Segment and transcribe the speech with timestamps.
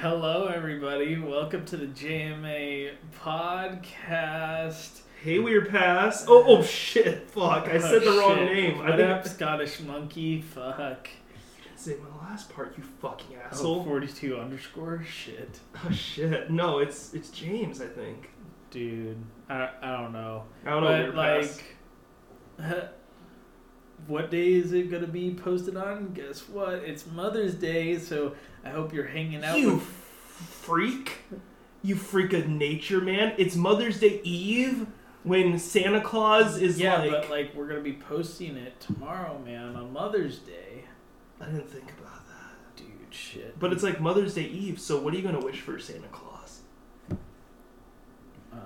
[0.00, 1.18] Hello, everybody.
[1.18, 5.00] Welcome to the JMA podcast.
[5.22, 6.24] Hey, weird pass.
[6.28, 7.28] Oh, oh shit!
[7.30, 8.52] Fuck, I said the Oh, wrong shit.
[8.54, 8.80] name.
[8.80, 10.40] I What think up, Scottish monkey?
[10.40, 11.08] Fuck.
[11.56, 12.74] you didn't say my last part.
[12.76, 13.84] You fucking Oh, asshole.
[13.84, 15.02] 42 underscore?
[15.02, 15.58] Shit.
[15.84, 16.50] Oh shit!
[16.50, 17.80] No, it's it's James.
[17.80, 18.30] I think.
[18.70, 19.16] Dude,
[19.48, 20.44] I, I don't know.
[20.64, 20.88] I don't know.
[20.88, 21.64] but, weird like,
[22.58, 22.84] pass.
[24.06, 26.12] what day is it going to be posted on?
[26.12, 26.74] Guess what?
[26.74, 28.34] It's Mother's Day, so
[28.68, 29.82] I hope you're hanging out you with.
[29.82, 31.18] freak.
[31.82, 33.34] You freak of nature, man.
[33.38, 34.86] It's Mother's Day Eve
[35.22, 37.10] when Santa Claus is Yeah, like.
[37.10, 40.84] but, like, we're going to be posting it tomorrow, man, on Mother's Day.
[41.40, 42.76] I didn't think about that.
[42.76, 43.58] Dude, shit.
[43.58, 46.60] But it's like Mother's Day Eve, so what are you gonna wish for Santa Claus?
[48.52, 48.56] Uh,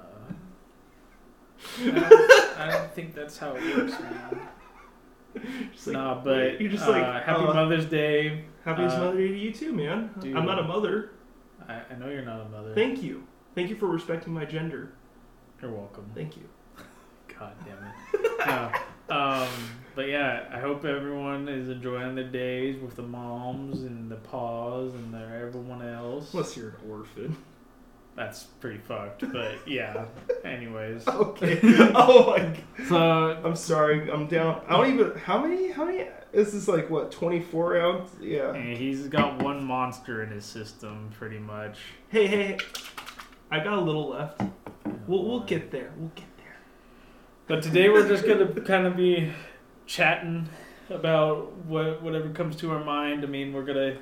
[1.80, 4.40] I, don't, I don't think that's how it works, man.
[5.86, 8.44] Like, nah, but you're just uh, like Happy uh, Mother's Day.
[8.64, 10.10] Happiest uh, Mother Day to you too, man.
[10.20, 10.36] dude.
[10.36, 11.10] I'm not a mother.
[11.68, 12.74] I, I know you're not a mother.
[12.74, 13.26] Thank you.
[13.54, 14.92] Thank you for respecting my gender.
[15.60, 16.10] you're welcome.
[16.14, 16.48] Thank you.
[17.38, 18.46] God damn it.
[18.46, 18.72] no.
[19.14, 19.48] Um,
[19.94, 24.94] but yeah, I hope everyone is enjoying their days with the moms and the paws
[24.94, 26.32] and the everyone else.
[26.32, 27.36] Unless you're an orphan.
[28.16, 29.30] That's pretty fucked.
[29.32, 30.06] But yeah.
[30.44, 31.06] Anyways.
[31.08, 31.58] Okay.
[31.94, 32.38] oh my.
[32.38, 32.88] God.
[32.88, 32.96] So
[33.44, 34.10] I'm sorry.
[34.10, 34.62] I'm down.
[34.68, 35.18] I don't even.
[35.18, 35.70] How many?
[35.70, 36.06] How many?
[36.32, 37.12] This is like what?
[37.12, 38.10] 24 ounce?
[38.20, 38.54] Yeah.
[38.54, 41.78] and he's got one monster in his system, pretty much.
[42.08, 42.42] Hey, hey.
[42.42, 42.58] hey.
[43.50, 44.40] I got a little left.
[45.06, 45.92] We'll we'll get there.
[45.98, 46.56] We'll get there.
[47.46, 49.30] But today we're just gonna kind of be
[49.84, 50.48] chatting
[50.88, 53.24] about what whatever comes to our mind.
[53.24, 53.98] I mean, we're gonna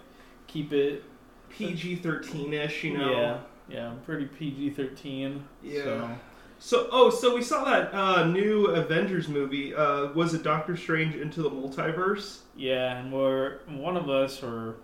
[0.46, 1.04] keep it.
[1.50, 2.84] PG-13 ish.
[2.84, 3.10] You know.
[3.10, 5.42] Yeah, yeah, I'm pretty PG thirteen.
[5.64, 5.82] Yeah.
[5.82, 6.10] So.
[6.62, 9.74] So, oh, so we saw that uh, new Avengers movie.
[9.74, 12.40] Uh, was it Doctor Strange into the Multiverse?
[12.54, 14.76] Yeah, and we're one of us, or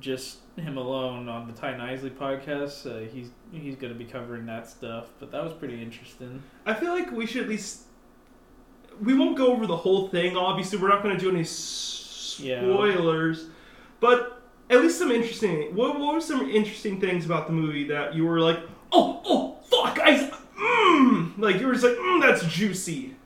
[0.00, 2.84] just him alone, on the Ty Nisley podcast.
[2.86, 5.06] Uh, he's he's gonna be covering that stuff.
[5.18, 6.42] But that was pretty interesting.
[6.66, 7.84] I feel like we should at least.
[9.00, 10.36] We won't go over the whole thing.
[10.36, 12.60] Obviously, we're not going to do any s- Yeah.
[12.60, 13.46] spoilers,
[13.98, 15.74] but at least some interesting.
[15.74, 18.60] What, what were some interesting things about the movie that you were like,
[18.92, 20.30] oh, oh, fuck, I,
[20.94, 23.16] mmm, like you were just like, mmm, that's juicy,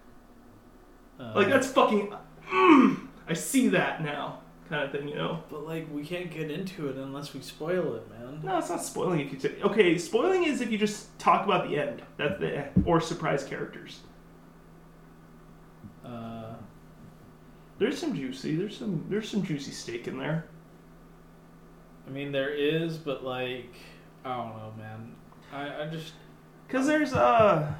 [1.21, 2.13] Uh, like that's fucking,
[2.51, 5.43] mmm, I see that now, kind of thing, you know.
[5.51, 8.41] But like, we can't get into it unless we spoil it, man.
[8.43, 9.39] No, it's not spoiling if you.
[9.39, 12.03] T- okay, spoiling is if you just talk about the end.
[12.17, 14.01] That's the or surprise characters.
[16.05, 16.55] Uh,
[17.79, 18.57] There's some juicy.
[18.57, 19.05] There's some.
[19.09, 20.47] There's some juicy steak in there.
[22.07, 23.75] I mean, there is, but like,
[24.25, 25.15] I don't know, man.
[25.53, 26.13] I, I just
[26.69, 27.73] Cause there's uh.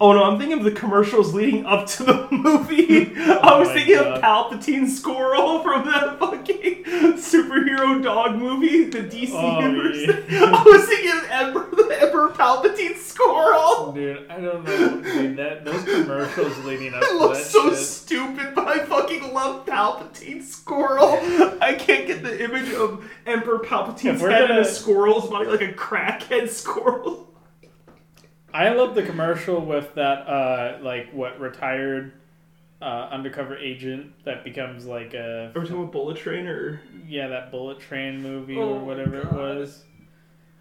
[0.00, 3.14] Oh no, I'm thinking of the commercials leading up to the movie.
[3.16, 4.18] I was thinking God.
[4.18, 6.82] of Palpatine Squirrel from that fucking
[7.14, 10.26] superhero dog movie, the DC Oh, universe.
[10.28, 10.44] yeah.
[10.52, 13.92] I was thinking of Emperor, the Emperor Palpatine Squirrel.
[13.92, 15.36] dude, I don't know, dude.
[15.36, 17.78] That those commercials leading up It to looks so shit.
[17.78, 21.20] stupid, but I fucking love Palpatine Squirrel.
[21.62, 25.46] I can't get the image of Emperor Palpatine's we're head in gonna- a squirrel's body,
[25.48, 27.23] like a crackhead squirrel.
[28.54, 32.12] I love the commercial with that, uh, like what retired
[32.80, 37.50] uh, undercover agent that becomes like a Or to a bullet train, or yeah that
[37.50, 39.82] bullet train movie Oh or whatever it was.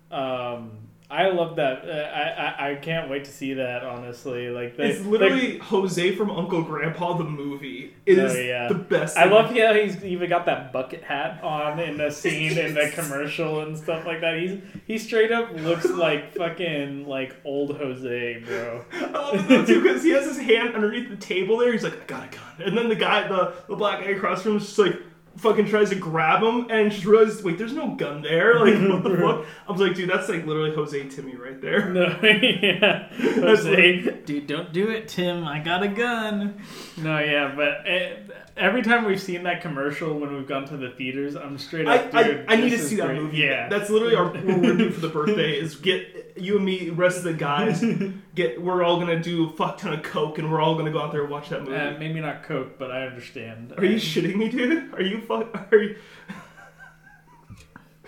[0.10, 0.72] Um,
[1.14, 1.88] I love that.
[1.88, 3.84] Uh, I, I I can't wait to see that.
[3.84, 7.94] Honestly, like they, it's literally Jose from Uncle Grandpa the movie.
[8.08, 8.68] It Oh, is yeah.
[8.68, 9.16] the best.
[9.16, 9.32] I thing.
[9.32, 13.62] love how he's even got that bucket hat on in the scene in the commercial
[13.62, 14.40] and stuff like that.
[14.40, 18.84] He's he straight up looks like fucking like old Jose, bro.
[18.92, 21.72] I love it though too because he has his hand underneath the table there.
[21.72, 24.42] He's like, I got a gun, and then the guy, the the black guy across
[24.42, 25.00] from him, is just like.
[25.38, 28.54] Fucking tries to grab him and just realizes, wait, there's no gun there.
[28.64, 29.46] Like, what the fuck?
[29.68, 31.90] I was like, dude, that's like literally Jose Timmy right there.
[31.94, 35.44] No, yeah, That's Jose, dude, don't do it, Tim.
[35.46, 36.62] I got a gun.
[36.98, 38.18] No, yeah, but eh,
[38.56, 41.98] every time we've seen that commercial when we've gone to the theaters, I'm straight I,
[41.98, 42.46] up, dude.
[42.48, 43.38] I, I need to this is see that movie.
[43.38, 46.66] Yeah, That's literally our what we're gonna do for the birthday is get you and
[46.66, 47.84] me, rest of the guys,
[48.36, 51.00] get we're all gonna do a fuck ton of coke and we're all gonna go
[51.02, 51.76] out there and watch that movie.
[51.76, 53.74] uh, maybe not Coke, but I understand.
[53.78, 54.94] Are you shitting me, dude?
[54.94, 55.72] Are you fuck?
[55.72, 55.96] Are you?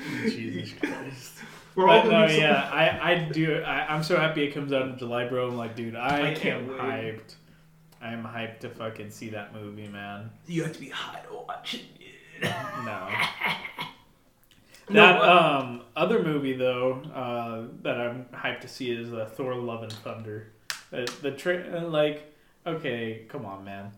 [0.24, 1.34] Jesus Christ.
[1.76, 3.62] We're all But gonna no, do yeah, I, I do.
[3.62, 5.50] I, I'm so happy it comes out in July, bro.
[5.50, 6.80] I'm like, dude, I, I can't am wait.
[6.80, 7.36] hyped.
[8.02, 10.30] I'm hyped to fucking see that movie, man.
[10.48, 11.84] You have to be high to watch it.
[12.42, 12.50] No.
[12.86, 13.08] No,
[14.90, 19.56] That uh, um other movie though uh, that I'm hyped to see is uh, Thor:
[19.56, 20.52] Love and Thunder.
[20.92, 22.34] The, the tra- uh, like
[22.66, 23.92] okay, come on, man.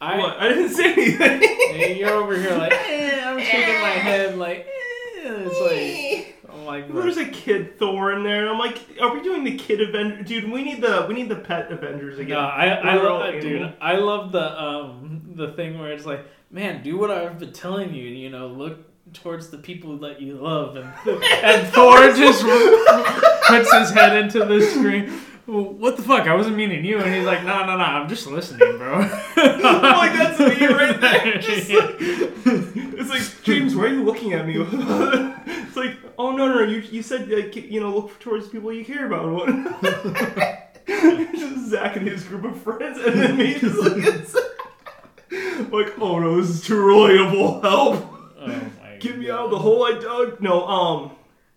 [0.00, 0.38] I what?
[0.38, 1.98] I didn't say anything.
[1.98, 6.34] you're over here like eh, I'm shaking my head like eh, it's like
[6.64, 8.48] like, There's a kid Thor in there.
[8.48, 10.22] I'm like, are we doing the kid Avenger?
[10.22, 12.36] Dude, we need the we need the pet Avengers again.
[12.36, 13.74] No, I, I love that, dude.
[13.80, 17.94] I love the um the thing where it's like, man, do what I've been telling
[17.94, 18.04] you.
[18.04, 18.78] You know, look
[19.12, 20.86] towards the people that you love, and
[21.44, 22.42] and Thor just
[23.46, 25.10] puts his head into the screen.
[25.46, 26.26] What the fuck?
[26.26, 26.98] I wasn't meaning you.
[26.98, 27.84] And he's like, no, no, no.
[27.84, 29.00] I'm just listening, bro.
[29.36, 31.38] like that's me right there.
[31.38, 34.54] Just like, it's like James, why are you looking at me?
[34.56, 36.62] it's like, oh no, no, no.
[36.62, 39.30] You you said like, you know look towards people you care about.
[39.30, 39.48] What?
[40.86, 44.04] just Zach and his group of friends, and then me just like,
[45.70, 47.60] like, oh no, this is too relatable.
[47.60, 48.13] Help!
[49.04, 50.40] Get me out of the hole I dug.
[50.40, 51.10] No, um,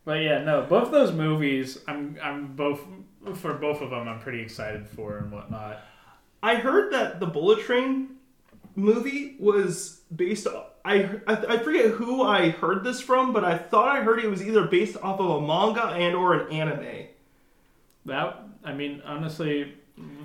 [0.04, 2.82] But yeah, no, both those movies, I'm I'm both
[3.36, 4.08] for both of them.
[4.08, 5.80] I'm pretty excited for and whatnot.
[6.44, 8.18] I heard that the Bullet Train
[8.76, 10.46] movie was based.
[10.84, 14.30] I, I I forget who I heard this from, but I thought I heard it
[14.30, 17.08] was either based off of a manga and or an anime.
[18.06, 19.74] That I mean, honestly,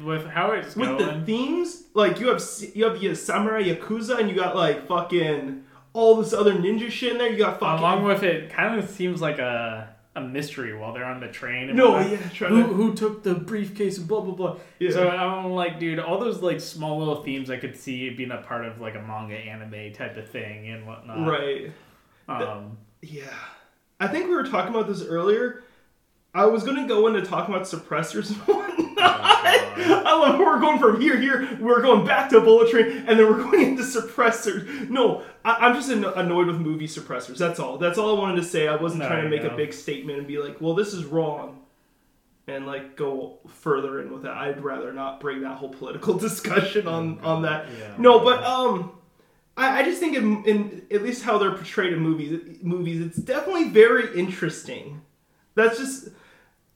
[0.05, 2.43] with how it's With going, the themes, like you have
[2.75, 7.13] you have your samurai yakuza, and you got like fucking all this other ninja shit
[7.13, 7.31] in there.
[7.31, 11.07] You got fucking along with it, kind of seems like a a mystery while they're
[11.07, 11.71] on the train.
[11.71, 14.57] And no, yeah, Who, to who took the briefcase and blah blah blah.
[14.79, 14.91] Yeah.
[14.91, 18.39] So I'm like, dude, all those like small little themes I could see being a
[18.43, 21.27] part of like a manga anime type of thing and whatnot.
[21.27, 21.73] right.
[22.29, 23.25] Um, Yeah.
[24.01, 25.63] I think we were talking about this earlier.
[26.35, 28.97] I was going to go into talking about suppressors and whatnot.
[28.97, 30.07] God.
[30.07, 31.59] I love we're going from here, here.
[31.61, 34.89] We're going back to Bullet Train, and then we're going into suppressors.
[34.89, 37.37] No, I, I'm just anno- annoyed with movie suppressors.
[37.39, 37.79] That's all.
[37.79, 38.69] That's all I wanted to say.
[38.69, 41.05] I wasn't There trying to make a big statement and be like, well, this is
[41.05, 41.59] wrong.
[42.49, 44.37] And like go further in with that.
[44.37, 47.67] I'd rather not bring that whole political discussion on on that.
[47.79, 47.95] Yeah.
[47.99, 48.93] No, but um,
[49.57, 53.17] I, I just think in, in at least how they're portrayed in movies, movies, it's
[53.19, 55.03] definitely very interesting.
[55.55, 56.09] That's just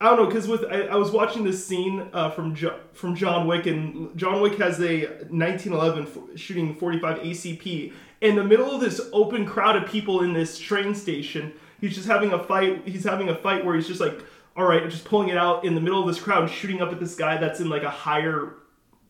[0.00, 3.14] I don't know because with I, I was watching this scene uh, from jo- from
[3.14, 8.70] John Wick and John Wick has a 1911 f- shooting 45 ACP in the middle
[8.70, 11.52] of this open crowd of people in this train station.
[11.80, 12.86] He's just having a fight.
[12.86, 14.20] He's having a fight where he's just like,
[14.54, 17.00] all right, just pulling it out in the middle of this crowd, shooting up at
[17.00, 18.54] this guy that's in like a higher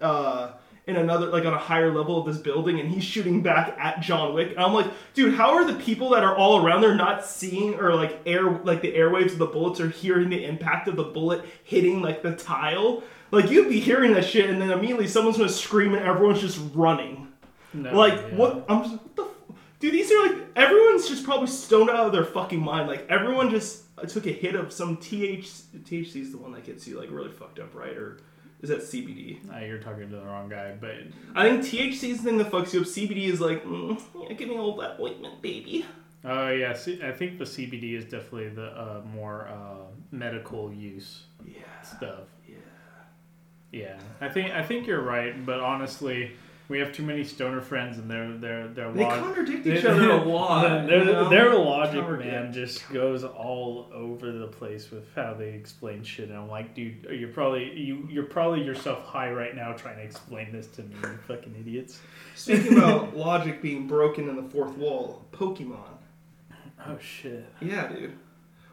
[0.01, 0.53] uh,
[0.87, 4.01] in another like on a higher level of this building and he's shooting back at
[4.01, 4.51] John Wick.
[4.51, 7.75] And I'm like, dude, how are the people that are all around there not seeing
[7.75, 11.03] or like air like the airwaves of the bullets or hearing the impact of the
[11.05, 13.03] bullet hitting like the tile?
[13.33, 16.61] Like you'd be hearing that shit and then immediately someone's gonna scream and everyone's just
[16.75, 17.29] running.
[17.75, 18.37] no, Like yeah.
[18.37, 19.29] what I'm just what the f-
[19.81, 22.87] Dude, these are like everyone's just probably stoned out of their fucking mind.
[22.89, 25.43] Like everyone just uh, took a hit of some TH
[25.83, 27.97] THC is the one that gets you like really fucked up, right?
[27.97, 28.19] Or
[28.71, 29.39] is that CBD?
[29.55, 30.95] Uh, you're talking to the wrong guy, but
[31.35, 32.87] I think THC is the thing that fucks you up.
[32.87, 35.87] CBD is like, mm, yeah, give me all that ointment, baby.
[36.25, 41.25] oh yeah, C- I think the CBD is definitely the uh, more uh, medical use
[41.47, 41.61] Yeah.
[41.83, 42.25] stuff.
[42.49, 42.57] Yeah.
[43.73, 46.33] Yeah, I think I think you're right, but honestly,
[46.69, 50.11] we have too many stoner friends, and their their their They log- contradict each other
[50.11, 50.87] a lot.
[50.87, 51.29] Their, you know?
[51.29, 52.31] their logic, Contradict.
[52.31, 56.29] man, just goes all over the place with how they explain shit.
[56.29, 60.03] And I'm like, dude, you're probably you you're probably yourself high right now trying to
[60.03, 62.01] explain this to me, you fucking idiots.
[62.35, 65.99] Speaking about logic being broken in the fourth wall, Pokemon.
[66.87, 67.45] Oh shit.
[67.61, 68.13] Yeah, dude.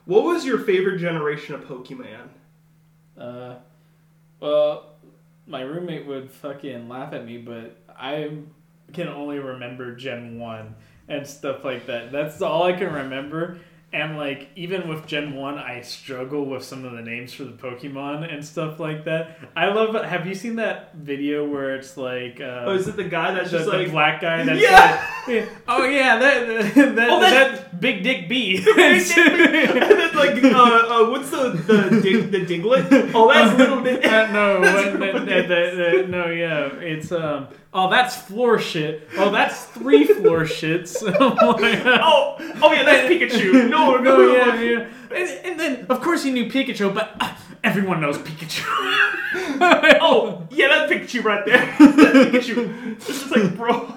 [0.06, 2.28] What was your favorite generation of Pokemon?
[3.18, 3.56] Uh,
[4.40, 4.93] well,
[5.48, 8.40] my roommate would fucking laugh at me, but I
[8.94, 10.76] can only remember Gen 1
[11.10, 12.12] and stuff like that.
[12.12, 13.60] That's all I can remember.
[13.94, 17.52] And, like, even with Gen 1, I struggle with some of the names for the
[17.52, 19.38] Pokemon and stuff like that.
[19.56, 22.42] I love Have you seen that video where it's like.
[22.42, 25.06] Uh, Oh, is it the guy that's the, just the like black guy that's Yeah!
[25.28, 30.16] like, yeah, oh yeah that, that, that, Oh, that's- that's Big Dick B and then
[30.16, 33.12] like uh, uh, what's the the dig, the Diglett?
[33.14, 34.04] Oh, that's little Dig.
[34.06, 37.48] Uh, no, That's when- little the- the- the- no, yeah, it's um.
[37.76, 39.10] Oh, that's floor shit.
[39.18, 41.02] Oh, that's three floor shits.
[41.20, 41.36] oh.
[41.42, 43.68] Oh, oh yeah, that's Pikachu.
[43.68, 44.34] No, no.
[44.34, 44.88] yeah, yeah.
[45.16, 48.64] And, and then, of course, he knew Pikachu, but uh, everyone knows Pikachu.
[49.36, 51.66] Oh, yeah, that Pikachu right there.
[51.80, 52.96] That's Pikachu.
[52.96, 53.96] It's just like, bro.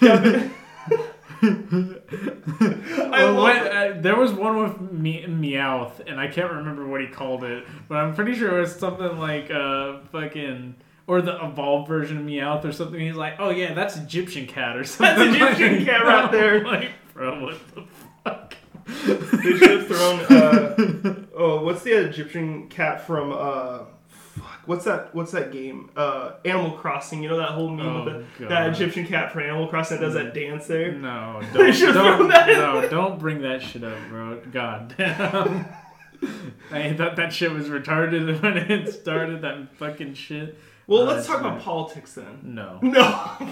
[0.00, 0.50] Yeah,
[0.90, 1.00] but-
[1.42, 7.00] I Well, what- uh, there was one with me Meowth, and I can't remember what
[7.00, 10.74] he called it, but I'm pretty sure it was something like uh fucking
[11.08, 12.98] or the evolved version of Meowth or something.
[13.00, 15.32] He's like, oh yeah, that's Egyptian cat or something.
[15.32, 16.58] That's Egyptian like- cat right there.
[16.58, 17.84] I'm like, bro, what the
[18.24, 18.54] fuck?
[18.86, 20.20] They should have thrown.
[20.20, 23.32] Uh, oh, what's the Egyptian cat from?
[23.32, 24.60] Uh, fuck.
[24.66, 25.14] what's that?
[25.14, 25.90] What's that game?
[25.96, 27.22] Uh, Animal Crossing.
[27.22, 28.50] You know that whole meme Oh, with the, God.
[28.50, 30.92] that Egyptian cat from Animal Crossing that does that dance there.
[30.92, 34.40] No, They don't, should've don't, thrown that no, don't bring that shit up, bro.
[34.52, 35.66] God damn.
[36.70, 39.42] I thought that shit was retarded when it started.
[39.42, 40.56] That fucking shit.
[40.86, 42.40] Well, Uh, let's talk about politics then.
[42.42, 43.02] No, No,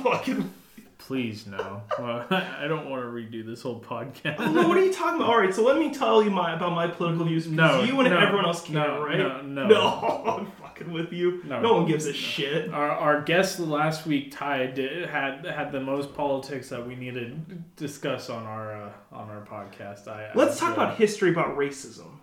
[0.05, 0.53] fucking.
[1.01, 1.83] Please no.
[1.99, 4.37] I don't want to redo this whole podcast.
[4.39, 5.29] Oh, no, what are you talking about?
[5.31, 7.99] All right, so let me tell you my about my political views because No, you
[8.01, 9.19] and no, everyone else can, no, right?
[9.19, 9.67] no, no.
[9.67, 11.43] no, I'm fucking with you.
[11.45, 11.61] No.
[11.61, 12.71] No, one gives a shit.
[12.73, 17.49] Our, our guest last week, Ty, did, had had the most politics that we needed
[17.49, 20.07] to discuss on our uh, on our podcast.
[20.07, 22.19] I, I Let's talk uh, about history about racism.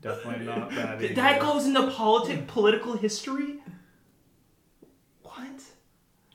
[0.00, 1.14] definitely not that.
[1.16, 3.56] That goes into politic political history.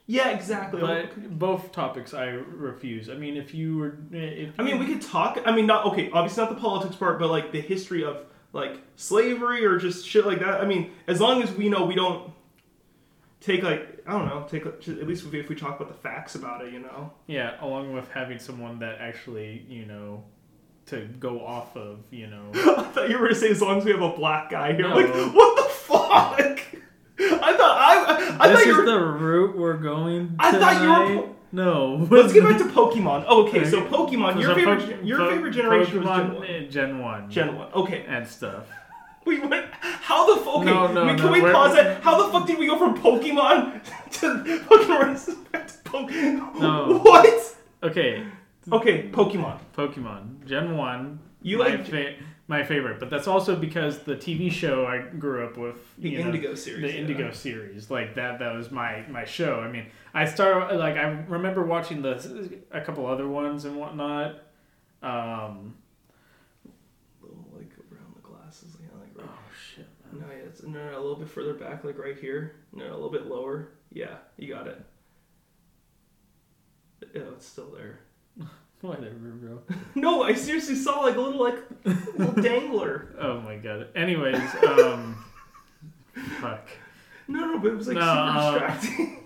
[0.05, 0.81] Yeah, exactly.
[0.81, 3.09] But both topics I refuse.
[3.09, 5.39] I mean, if you were, if I mean, we could talk.
[5.45, 6.09] I mean, not okay.
[6.11, 10.25] Obviously, not the politics part, but like the history of like slavery or just shit
[10.25, 10.61] like that.
[10.61, 12.33] I mean, as long as we know we don't
[13.39, 16.65] take like I don't know, take at least if we talk about the facts about
[16.65, 17.11] it, you know.
[17.27, 20.25] yeah, along with having someone that actually, you know,
[20.87, 22.49] to go off of, you know.
[22.53, 24.89] I thought you were gonna say as long as we have a black guy here.
[24.89, 24.95] No.
[24.95, 26.59] Like, what the fuck?
[27.19, 28.85] I thought I I this thought you were.
[28.85, 30.29] the route we're going.
[30.29, 30.35] To.
[30.39, 31.29] I thought you were.
[31.51, 32.07] No.
[32.09, 33.25] Let's get back to Pokemon.
[33.27, 34.41] Oh, okay, so Pokemon.
[34.41, 37.23] Your favorite, Po- your Po- favorite generation Pokemon, was Gen 1.
[37.23, 37.29] uh, Gen one.
[37.29, 37.73] Gen 1.
[37.73, 38.05] Okay.
[38.07, 38.63] and stuff.
[39.25, 39.69] Wait, what?
[39.79, 40.55] How the fuck?
[40.55, 42.01] Okay, No, no, can no, we pause it?
[42.01, 46.59] How the fuck did we go from Pokemon to fucking racist back to Pokemon?
[46.59, 46.99] No.
[47.03, 47.55] What?
[47.83, 48.23] Okay,
[48.71, 49.59] Okay, Pokemon.
[49.77, 51.19] Pokemon Gen one.
[51.43, 52.15] You like fa-
[52.53, 55.75] my favorite, but that's also because the TV show I grew up with.
[55.97, 56.81] the you know, Indigo series.
[56.81, 57.01] the yeah.
[57.01, 58.37] Indigo series, like that.
[58.39, 59.59] That was my my show.
[59.59, 64.35] I mean, I started like I remember watching the a couple other ones and whatnot.
[65.01, 65.75] Um,
[67.21, 69.27] Little, like around the glasses, yeah, like right.
[69.27, 69.87] oh shit!
[70.11, 72.55] No, yeah, it's no, no, a little bit further back, like right here.
[72.71, 73.69] No, a little bit lower.
[73.91, 74.79] Yeah, you got it.
[77.15, 77.99] Yeah, it's still there.
[78.83, 79.61] Whatever, bro.
[79.95, 81.55] No, I seriously saw like a little like
[82.17, 83.15] little dangler.
[83.17, 83.87] Oh my god.
[83.95, 85.23] Anyways, um,
[86.41, 86.67] fuck.
[87.29, 89.19] No, no, but it was like No, super uh, distracting.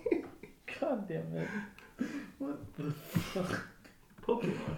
[0.80, 1.48] God damn it!
[2.38, 3.66] What the fuck?
[4.24, 4.76] Pokemon.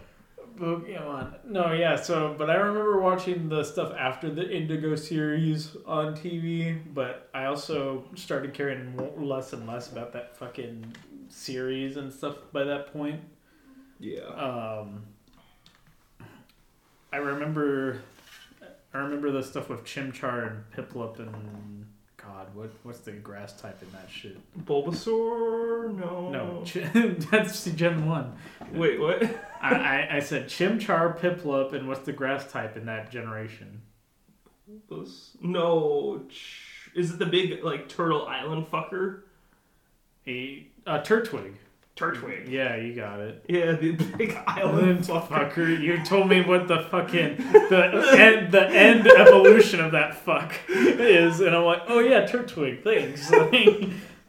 [0.58, 1.44] Pokemon.
[1.44, 1.96] No, yeah.
[1.96, 6.80] So, but I remember watching the stuff after the Indigo series on TV.
[6.94, 10.94] But I also started caring more, less and less about that fucking
[11.28, 13.20] series and stuff by that point.
[14.00, 14.20] Yeah.
[14.22, 15.02] Um,
[17.12, 18.00] I remember,
[18.94, 23.82] I remember the stuff with Chimchar and Piplup and God, what what's the grass type
[23.82, 24.38] in that shit?
[24.64, 25.94] Bulbasaur?
[25.98, 26.30] No.
[26.30, 28.34] No, Ch- that's Gen One.
[28.72, 29.22] Wait, what?
[29.60, 33.82] I, I, I said Chimchar, Piplup, and what's the grass type in that generation?
[34.88, 36.22] Those- No.
[36.30, 39.22] ch- Is it the big like turtle island fucker?
[40.26, 41.54] A uh, Turtwig.
[42.00, 42.48] Turtwig.
[42.48, 43.44] Yeah, you got it.
[43.48, 45.28] Yeah, the big island fucker.
[45.52, 50.54] fucker, you told me what the fucking the end the end evolution of that fuck
[50.68, 53.30] is, and I'm like, oh yeah, Turtwig, thanks.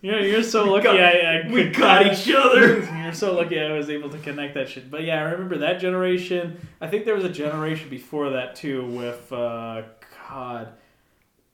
[0.04, 2.80] Like, you're, you're so lucky got- I, I We got each other.
[3.04, 4.90] You're so lucky I was able to connect that shit.
[4.90, 6.60] But yeah, I remember that generation.
[6.82, 9.84] I think there was a generation before that too with uh
[10.28, 10.70] God.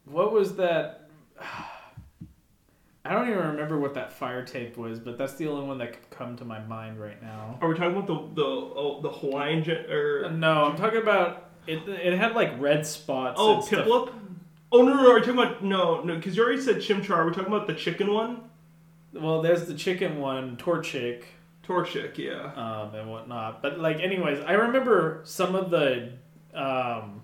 [0.05, 1.09] What was that
[3.07, 5.93] I don't even remember what that fire tape was, but that's the only one that
[5.93, 7.57] could come to my mind right now.
[7.61, 11.49] Are we talking about the the oh, the Hawaiian gen- or No, I'm talking about
[11.67, 11.87] it.
[11.87, 13.39] It had like red spots.
[13.39, 13.65] oh.
[13.67, 14.13] Piplup?
[14.71, 15.11] Oh no no no!
[15.11, 16.15] Are you talking about no no?
[16.15, 17.11] Because you already said Chimchar.
[17.11, 18.49] Are we talking about the chicken one?
[19.13, 21.23] Well, there's the chicken one, Torchic,
[21.65, 22.51] Torchic, yeah.
[22.53, 23.61] um, and whatnot.
[23.61, 26.11] But like, anyways, I remember some of the
[26.53, 27.21] um,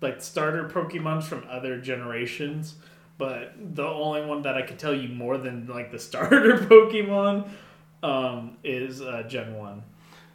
[0.00, 2.74] like starter Pokemons from other generations.
[3.22, 7.48] But the only one that I could tell you more than like the starter Pokemon
[8.02, 9.84] um, is uh, Gen One.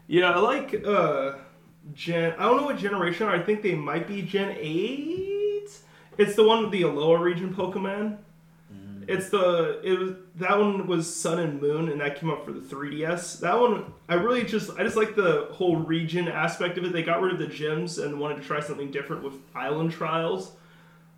[0.08, 1.34] Yeah, I like uh
[1.94, 5.70] Gen I don't know what generation I think they might be Gen 8.
[6.17, 8.20] It's the one with the Alola region Pokemon.
[9.06, 12.53] It's the it was that one was Sun and Moon and that came up for
[12.53, 13.41] the 3DS.
[13.41, 16.94] That one I really just I just like the whole region aspect of it.
[16.94, 20.53] They got rid of the gyms and wanted to try something different with island trials.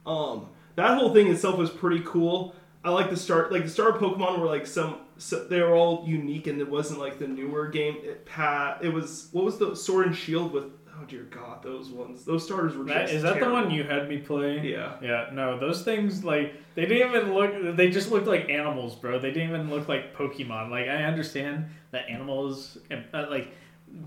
[0.08, 0.48] Um
[0.80, 2.56] that whole thing itself was pretty cool.
[2.84, 6.04] I like the start like the star Pokemon were like some so they were all
[6.08, 7.98] unique and it wasn't like the newer game.
[8.04, 10.66] It pat it was what was the Sword and Shield with
[10.98, 13.84] oh dear god those ones those starters were That, just is that the one you
[13.84, 14.60] had me play?
[14.62, 17.76] yeah Yeah, no, those things like they didn't even look.
[17.76, 19.20] They just looked like animals, bro.
[19.20, 20.70] They didn't even look like Pokemon.
[20.70, 23.50] Like I understand that animals, uh, like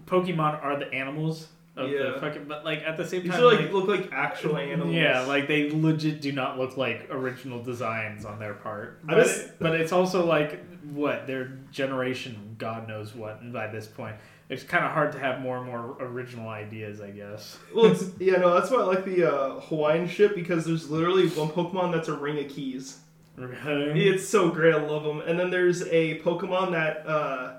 [0.07, 2.11] Pokemon, are the animals of Yeah.
[2.13, 2.45] the fucking.
[2.47, 4.95] But like at the same These time, are like, like, look like actual animals.
[4.95, 9.01] yeah, like they legit do not look like original designs on their part.
[9.05, 10.61] But, just- it- but it's also like
[10.93, 13.41] what their generation, God knows what.
[13.41, 14.17] And by this point,
[14.49, 17.57] it's kind of hard to have more and more original ideas, I guess.
[17.75, 21.29] well, it's, yeah, no, that's why I like the uh, Hawaiian ship because there's literally
[21.29, 22.99] one Pokemon that's a ring of keys.
[23.37, 24.09] Really?
[24.09, 24.75] It's so great.
[24.75, 25.21] I love them.
[25.23, 27.52] And then there's a Pokemon that uh,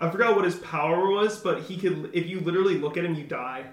[0.00, 2.10] I forgot what his power was, but he could.
[2.12, 3.66] If you literally look at him, you die.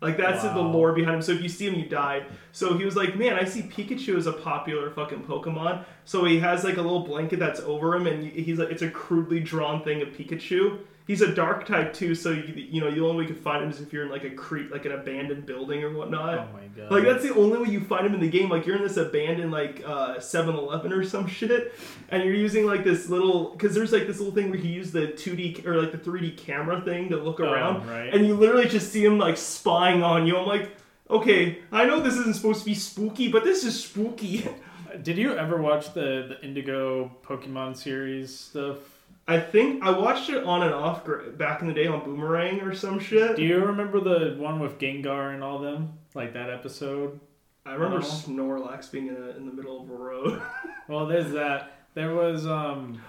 [0.00, 0.70] Like that's the Wow.
[0.70, 1.22] lore behind him.
[1.22, 2.26] So if you see him, you die.
[2.52, 6.38] So he was like, "Man, I see Pikachu as a popular fucking Pokemon." So he
[6.40, 9.82] has like a little blanket that's over him, and he's like, it's a crudely drawn
[9.82, 10.78] thing of Pikachu.
[11.06, 13.62] He's a dark type too, so you, you know the only way you can find
[13.62, 16.38] him is if you're in like a creep, like an abandoned building or whatnot.
[16.38, 16.90] oh my god.
[16.90, 18.48] Like that's the only way you find him in the game.
[18.48, 21.74] Like you're in this abandoned like uh 7-Eleven or some shit,
[22.08, 24.94] and you're using like this little because there's like this little thing where he used
[24.94, 28.14] the 2D or like the 3D camera thing to look Oh, around, right.
[28.14, 30.38] and you literally just see him like spying on you.
[30.38, 30.70] I'm like,
[31.10, 34.48] okay, I know this isn't supposed to be spooky, but this is spooky.
[35.02, 38.78] Did you ever watch the the Indigo Pokemon series stuff?
[39.26, 42.74] I think I watched it on and off back in the day on Boomerang or
[42.74, 43.36] some shit.
[43.36, 45.94] Do you remember the one with Gengar and all them?
[46.14, 47.20] Like that episode?
[47.64, 48.04] I remember No.
[48.04, 50.42] Snorlax being in, a, in the middle of a road.
[50.86, 51.86] Well, there's that.
[51.94, 53.00] There was um.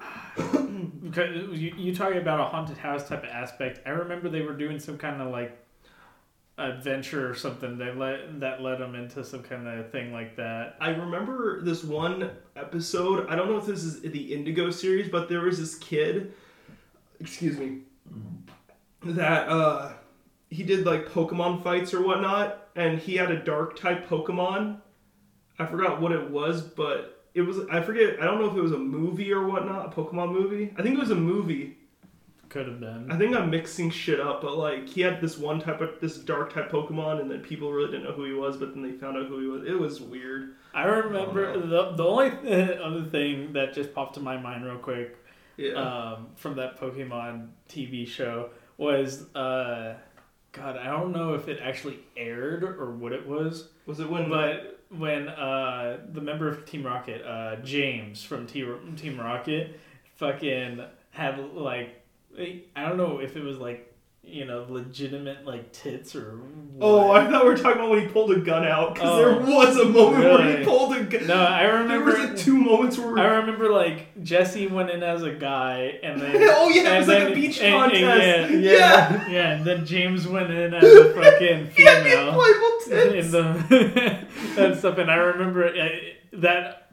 [0.36, 3.78] you you talking about a haunted house type of aspect.
[3.86, 5.56] I remember they were doing some kind of like
[6.58, 7.78] adventure or something.
[7.78, 10.76] They let that led them into some kind of thing like that.
[10.80, 13.28] I remember this one episode.
[13.28, 16.34] I don't know if this is the Indigo series, but there was this kid.
[17.20, 17.80] Excuse me.
[19.04, 19.92] That uh,
[20.50, 24.80] he did like Pokemon fights or whatnot, and he had a dark type Pokemon.
[25.58, 27.58] I forgot what it was, but it was.
[27.70, 28.20] I forget.
[28.20, 29.86] I don't know if it was a movie or whatnot.
[29.86, 30.72] A Pokemon movie.
[30.78, 31.78] I think it was a movie.
[32.54, 33.10] Could have been.
[33.10, 36.16] I think I'm mixing shit up, but like he had this one type of this
[36.18, 38.92] dark type Pokemon, and then people really didn't know who he was, but then they
[38.92, 39.64] found out who he was.
[39.66, 40.54] It was weird.
[40.72, 42.28] I remember Oh, the the only
[42.80, 45.16] other thing that just popped to my mind real quick
[45.56, 45.72] Yeah.
[45.72, 49.94] um, from that Pokemon TV show was uh,
[50.52, 54.28] God, I don't know if it actually aired or what it was, was it when?
[54.28, 58.64] but when uh, the member of Team Rocket, uh, James from T-
[58.96, 59.80] Team Rocket,
[60.14, 62.00] fucking had like
[62.38, 63.90] I don't know if it was like
[64.26, 66.40] you know legitimate like tits or
[66.80, 67.10] Oh.
[67.12, 69.18] I thought we were talking about when he pulled a gun out because Oh.
[69.18, 71.26] there was a moment where he pulled a gun.
[71.26, 73.18] no, I There remember was like two moments where.
[73.18, 76.98] I remember like Jesse went in as a guy, and then oh yeah, it and
[77.00, 78.02] was like a beach and- and contest.
[78.02, 78.70] yeah, yeah.
[78.70, 83.30] yeah, yeah, And then James went in as a fucking female in tits.
[83.30, 84.26] the
[84.58, 84.96] and stuff.
[84.98, 85.88] And I remember uh,
[86.34, 86.83] that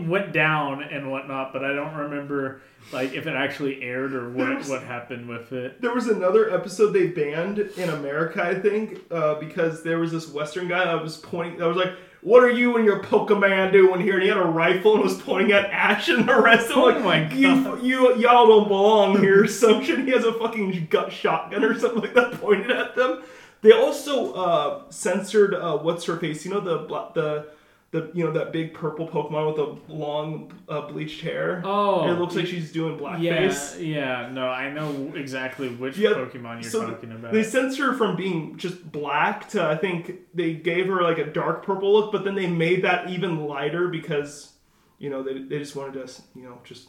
[0.00, 2.62] went down and whatnot, but I don't remember
[2.92, 5.80] like if it actually aired or what There's- what happened with it.
[5.80, 10.28] There was another episode they banned in America, I think, uh, because there was this
[10.32, 11.58] Western guy that was pointing.
[11.58, 14.42] That was like, "What are you and your Pokemon doing here?" And he had a
[14.44, 16.78] rifle and was pointing at Ash and the rest of them.
[16.78, 19.46] Oh like, my You, you, y'all don't belong here.
[19.48, 19.98] Some shit.
[20.00, 23.22] He has a fucking gut shotgun or something like that pointed at them.
[23.60, 26.44] They also uh, censored uh, what's her face.
[26.44, 26.78] You know the
[27.14, 27.46] the
[27.90, 31.62] the you know that big purple Pokemon with the long uh, bleached hair.
[31.64, 33.80] Oh, it looks like she's doing blackface.
[33.80, 34.24] yeah.
[34.24, 34.28] yeah.
[34.30, 37.32] No, I know exactly which Yeah, Pokemon you're so talking about.
[37.32, 41.26] They censored her from being just black to I think they gave her like a
[41.26, 44.52] dark purple look, but then they made that even lighter because
[44.98, 46.88] you know they, they just wanted to you know just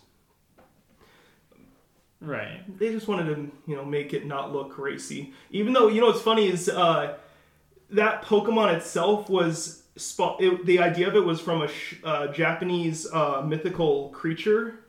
[2.19, 2.77] right.
[2.77, 5.33] they just wanted to you know make it not look racy.
[5.51, 7.15] Even though you know what's funny is uh,
[7.91, 12.27] that Pokemon itself was spo- it, the idea of it was from a sh- uh,
[12.27, 14.79] Japanese uh, mythical creature.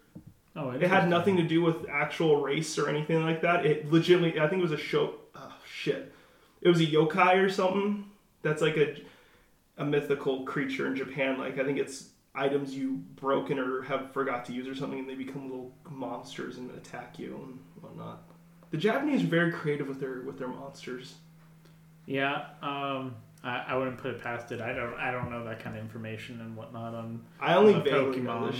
[0.56, 3.64] Oh, It had nothing to do with actual race or anything like that.
[3.66, 5.14] It legitimately, I think it was a show.
[5.36, 6.12] Oh shit!
[6.60, 8.04] It was a yokai or something.
[8.42, 8.96] That's like a
[9.78, 11.38] a mythical creature in Japan.
[11.38, 15.08] Like I think it's items you broken or have forgot to use or something, and
[15.08, 18.22] they become little monsters and attack you and whatnot.
[18.70, 21.14] The Japanese are very creative with their with their monsters.
[22.06, 24.60] Yeah, um, I, I wouldn't put it past it.
[24.60, 27.80] I don't I don't know that kind of information and whatnot on I only know
[27.82, 28.54] Pokemon.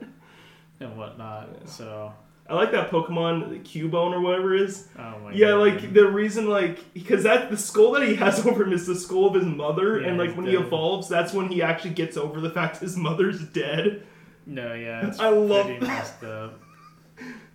[0.80, 1.48] and whatnot.
[1.60, 1.66] Yeah.
[1.66, 2.14] So
[2.48, 4.86] I like that Pokemon, the Cubone or whatever it is.
[4.98, 5.60] oh my Yeah, God.
[5.60, 8.94] like the reason, like because that the skull that he has over him is the
[8.94, 12.16] skull of his mother, Yeah, and like when he evolves, that's when he actually gets
[12.16, 14.06] over the fact his mother's dead.
[14.46, 15.80] no, yeah, I love that.
[15.82, 16.60] messed up.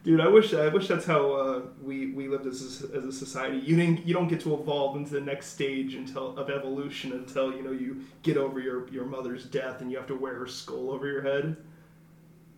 [0.03, 3.11] Dude, I wish I wish that's how uh, we we lived as a, as a
[3.11, 3.57] society.
[3.57, 7.53] You didn't you don't get to evolve into the next stage until of evolution until
[7.53, 10.47] you know you get over your your mother's death and you have to wear her
[10.47, 11.57] skull over your head.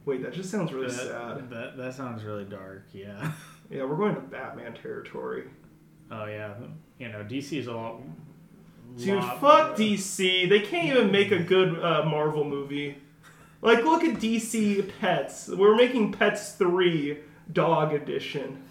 [0.05, 1.49] Wait, that just sounds really that, sad.
[1.49, 2.87] That that sounds really dark.
[2.93, 3.31] Yeah.
[3.71, 5.45] Yeah, we're going to Batman territory.
[6.11, 6.55] Oh yeah,
[6.99, 8.01] you know DC is a lot.
[8.97, 10.49] Dude, lot- fuck DC.
[10.49, 12.97] They can't even make a good uh, Marvel movie.
[13.61, 15.47] Like, look at DC Pets.
[15.47, 17.19] We're making Pets 3
[17.53, 18.63] Dog Edition.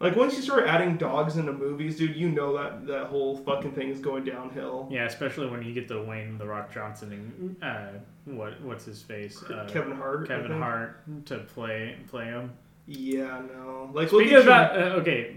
[0.00, 3.72] Like, once you start adding dogs into movies, dude, you know that that whole fucking
[3.72, 4.86] thing is going downhill.
[4.90, 9.02] Yeah, especially when you get the Wayne the Rock Johnson and uh, what what's his
[9.02, 10.28] face, uh, Kevin Hart.
[10.28, 10.52] Kevin.
[10.52, 12.52] Hart to play play him.
[12.86, 13.90] Yeah, no.
[13.92, 15.36] Like, look Speaking at about uh, okay,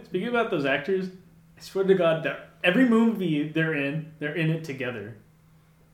[0.04, 1.08] speaking about those actors,
[1.56, 5.16] I swear to God that every movie they're in, they're in it together.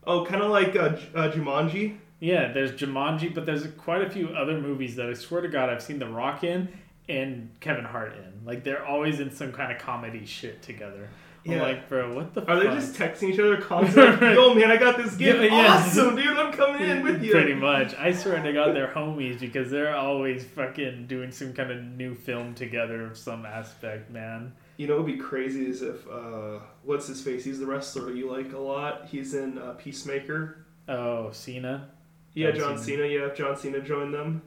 [0.05, 1.97] Oh, kind of like uh, J- uh, Jumanji.
[2.21, 5.69] Yeah, there's Jumanji, but there's quite a few other movies that I swear to God
[5.69, 6.69] I've seen The Rock in
[7.09, 8.45] and Kevin Hart in.
[8.45, 11.09] Like they're always in some kind of comedy shit together.
[11.43, 11.63] I'm Yeah.
[11.63, 12.45] like, bro, what the?
[12.47, 14.33] Are they just texting each other constantly?
[14.33, 15.41] Yo, man, I got this gift.
[15.41, 15.73] Yeah, yeah.
[15.73, 16.27] Awesome, dude.
[16.37, 17.31] I'm coming in with you.
[17.31, 17.95] Pretty much.
[17.95, 22.13] I swear to God, they're homies because they're always fucking doing some kind of new
[22.13, 24.53] film together of some aspect, man.
[24.77, 27.43] You know, it'd be crazy is if uh, what's his face?
[27.43, 29.07] He's the wrestler you like a lot.
[29.09, 30.67] He's in uh, Peacemaker.
[30.87, 31.89] Oh, Cena.
[32.33, 33.05] Yeah, John John Cena.
[33.05, 34.41] Yeah, if John Cena joined them.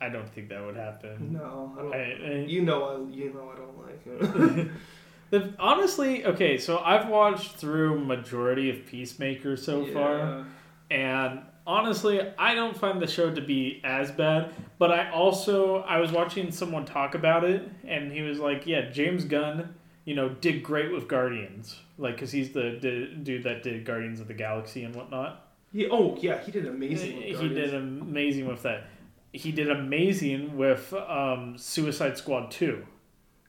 [0.00, 1.34] I don't think that would happen.
[1.34, 1.94] No, I don't.
[1.94, 4.80] I, I, you know, I you know I don't like him.
[5.30, 10.46] the, honestly, okay, so I've watched through majority of Peacemaker so far.
[10.90, 15.98] And honestly i don't find the show to be as bad but i also i
[15.98, 19.72] was watching someone talk about it and he was like yeah james gunn
[20.04, 24.20] you know did great with guardians like because he's the, the dude that did guardians
[24.20, 27.16] of the galaxy and whatnot He, oh yeah, he did amazing.
[27.16, 27.54] with he Guardians.
[27.70, 28.84] did amazing with that
[29.32, 32.84] he did amazing with um, suicide squad 2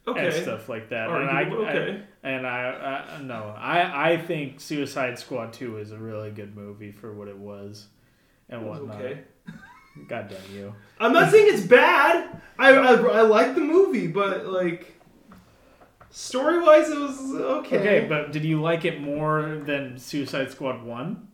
[0.06, 2.02] and stuff like that and I, Arguable, I- okay.
[2.24, 6.92] and I, I no, I I think Suicide Squad Two is a really good movie
[6.92, 7.88] for what it was,
[8.50, 9.02] and It was whatnot.
[9.02, 9.20] okay.
[10.08, 10.74] God damn you!
[11.00, 12.42] I'm not saying it's bad.
[12.60, 15.00] I I, I like the movie, but like
[16.10, 17.78] story wise, it was okay.
[17.78, 21.28] Okay, but did you like it more than Suicide Squad One?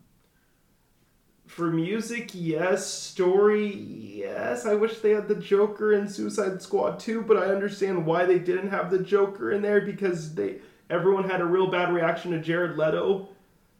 [1.57, 2.85] For music, yes.
[2.85, 4.67] Story, yes.
[4.67, 8.37] I wish they had the Joker in Suicide Squad 2, but I understand why they
[8.37, 12.39] didn't have the Joker in there because they everyone had a real bad reaction to
[12.39, 13.29] Jared Leto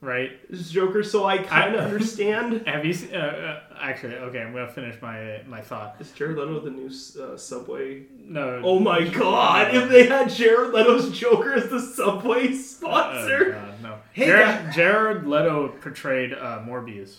[0.02, 0.32] Right?
[0.52, 2.66] as Joker, so I kind of understand.
[2.68, 2.94] Have you?
[2.94, 5.98] se- Uh, uh, actually, okay, I'm gonna finish my my thought.
[6.00, 6.88] Is Jared Leto the new
[7.22, 8.04] uh, Subway?
[8.20, 8.62] No.
[8.64, 9.74] Oh my god!
[9.76, 13.96] If they had Jared Leto's Joker as the Subway Oh, sponsor, God, no.
[14.14, 17.18] Hey, Jared, Jared Leto portrayed uh, Morbius.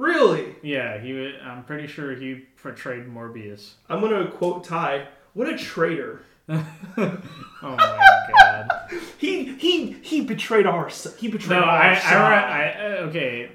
[0.00, 0.56] Really?
[0.62, 1.12] Yeah, he.
[1.12, 3.72] wa- I'm pretty sure he portrayed Morbius.
[3.88, 5.08] I'm gonna quote Ty.
[5.34, 6.22] What a traitor!
[6.48, 6.66] oh
[7.62, 8.68] my god.
[9.18, 12.44] He he he betrayed our s- he betrayed No, our I, I, side.
[12.44, 13.50] I, uh, okay.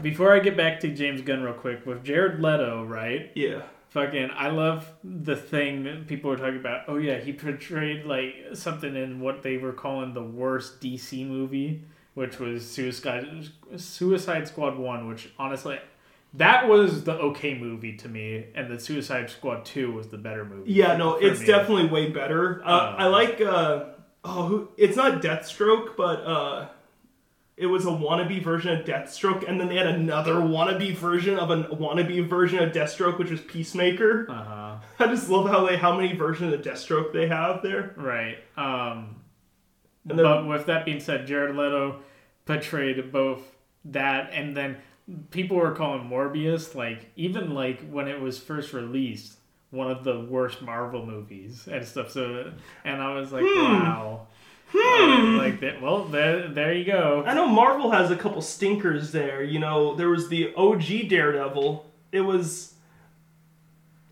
[0.00, 3.30] Before I get back to James Gunn real quick, with Jared Leto, right?
[3.34, 3.62] yeah.
[3.90, 6.82] Fucking, I love the thing that people were talking about.
[6.88, 11.84] Oh yeah, he portrayed like something in what they were calling the worst DC movie,
[12.18, 15.06] which was Suicide Suicide Squad One.
[15.08, 15.78] Which honestly,
[16.34, 20.44] that was the okay movie to me, and the Suicide Squad Two was the better
[20.44, 20.72] movie.
[20.72, 21.46] Yeah, no, it's me.
[21.46, 22.60] definitely way better.
[22.64, 23.84] Uh, Uh, I like uh
[24.24, 26.68] oh, who, it's not Deathstroke, but uh
[27.56, 31.50] it was a wannabe version of Deathstroke, and then they had another wannabe version of
[31.50, 34.26] a wannabe version of Deathstroke, which was Peacemaker.
[34.30, 34.74] Uh huh.
[35.00, 37.94] I just love how they how many versions of Deathstroke they have there.
[37.96, 38.38] Right.
[38.56, 39.16] Um,
[40.04, 42.00] then- but with that being said, Jared Leto
[42.48, 43.42] portrayed both
[43.84, 44.76] that and then
[45.30, 49.34] people were calling Morbius like even like when it was first released
[49.70, 52.10] one of the worst Marvel movies and stuff.
[52.10, 52.52] So
[52.84, 53.84] and I was like, Hmm.
[53.84, 54.26] wow.
[54.74, 55.80] Um, like that.
[55.80, 57.22] Well, there, there you go.
[57.26, 59.42] I know Marvel has a couple stinkers there.
[59.42, 61.86] You know, there was the OG Daredevil.
[62.12, 62.74] It was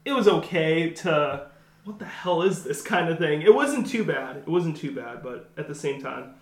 [0.05, 1.49] it was okay to
[1.85, 3.43] what the hell is this kind of thing.
[3.43, 4.37] It wasn't too bad.
[4.39, 6.35] It wasn't too bad, but at the same time,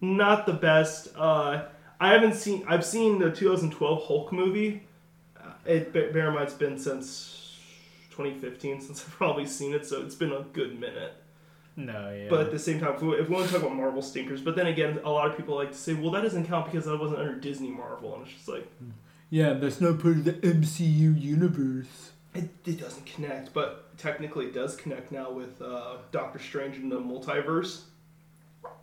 [0.00, 1.08] not the best.
[1.16, 1.64] Uh,
[2.00, 2.64] I haven't seen.
[2.68, 4.82] I've seen the 2012 Hulk movie.
[5.38, 7.58] Uh, It bear bear in mind it's been since
[8.10, 11.14] 2015 since I've probably seen it, so it's been a good minute.
[11.78, 12.28] No, yeah.
[12.30, 14.40] But at the same time, if we, if we want to talk about Marvel stinkers,
[14.40, 16.86] but then again, a lot of people like to say, well, that doesn't count because
[16.86, 18.66] that wasn't under Disney Marvel, and it's just like
[19.28, 22.12] yeah, that's not part of the MCU universe.
[22.34, 23.52] it, it doesn't connect.
[23.52, 27.82] But technically, it does connect now with uh, Doctor Strange and the multiverse.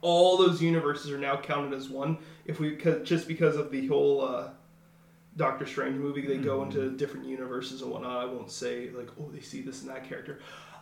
[0.02, 2.18] All those universes are now counted as one.
[2.46, 4.50] If we cause, just because of the whole uh,
[5.38, 8.22] Doctor Strange movie, they go into different universes and whatnot.
[8.22, 10.40] I won't say like, oh, they see this and that character.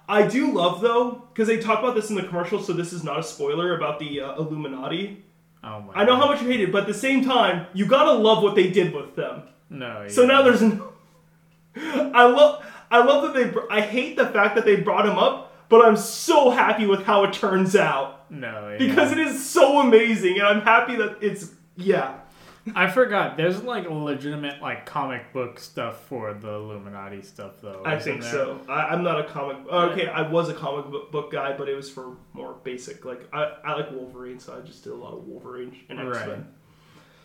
[0.09, 3.03] I do love though because they talk about this in the commercial, so this is
[3.03, 5.23] not a spoiler about the uh, Illuminati.
[5.63, 5.93] Oh my.
[5.93, 6.21] I know God.
[6.21, 8.69] how much you hate it, but at the same time, you gotta love what they
[8.69, 9.43] did with them.
[9.69, 10.07] No.
[10.09, 10.27] So yeah.
[10.27, 10.93] now there's no.
[11.75, 13.59] I love, I love that they.
[13.69, 17.23] I hate the fact that they brought him up, but I'm so happy with how
[17.23, 18.77] it turns out No, yeah.
[18.77, 22.17] because it is so amazing, and I'm happy that it's yeah.
[22.75, 23.37] I forgot.
[23.37, 27.81] There's like legitimate like comic book stuff for the Illuminati stuff though.
[27.83, 28.31] I think there?
[28.31, 28.61] so.
[28.69, 29.67] I, I'm not a comic.
[29.67, 33.03] Okay, I was a comic book, guy, but it was for more basic.
[33.03, 36.07] Like I, I like Wolverine, so I just did a lot of Wolverine and X
[36.07, 36.39] Right.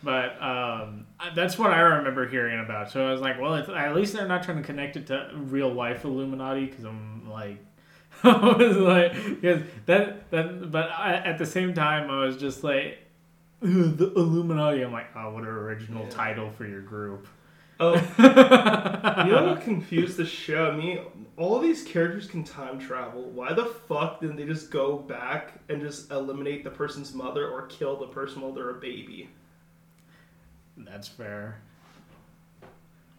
[0.03, 2.91] But um, that's what I remember hearing about.
[2.91, 5.31] So I was like, well, it's, at least they're not trying to connect it to
[5.35, 7.57] real life Illuminati because I'm like,
[8.23, 10.71] I was like, because that that.
[10.71, 12.99] But I, at the same time, I was just like,
[13.61, 14.81] the Illuminati.
[14.81, 16.09] I'm like, oh, what an original Yeah.
[16.09, 17.27] title for your group.
[17.79, 20.99] Oh, you know what confused the shit out of me?
[21.37, 23.21] All these characters can time travel.
[23.29, 27.67] Why the fuck didn't they just go back and just eliminate the person's mother or
[27.67, 29.29] kill the person while they're a baby?
[30.75, 31.61] That's fair.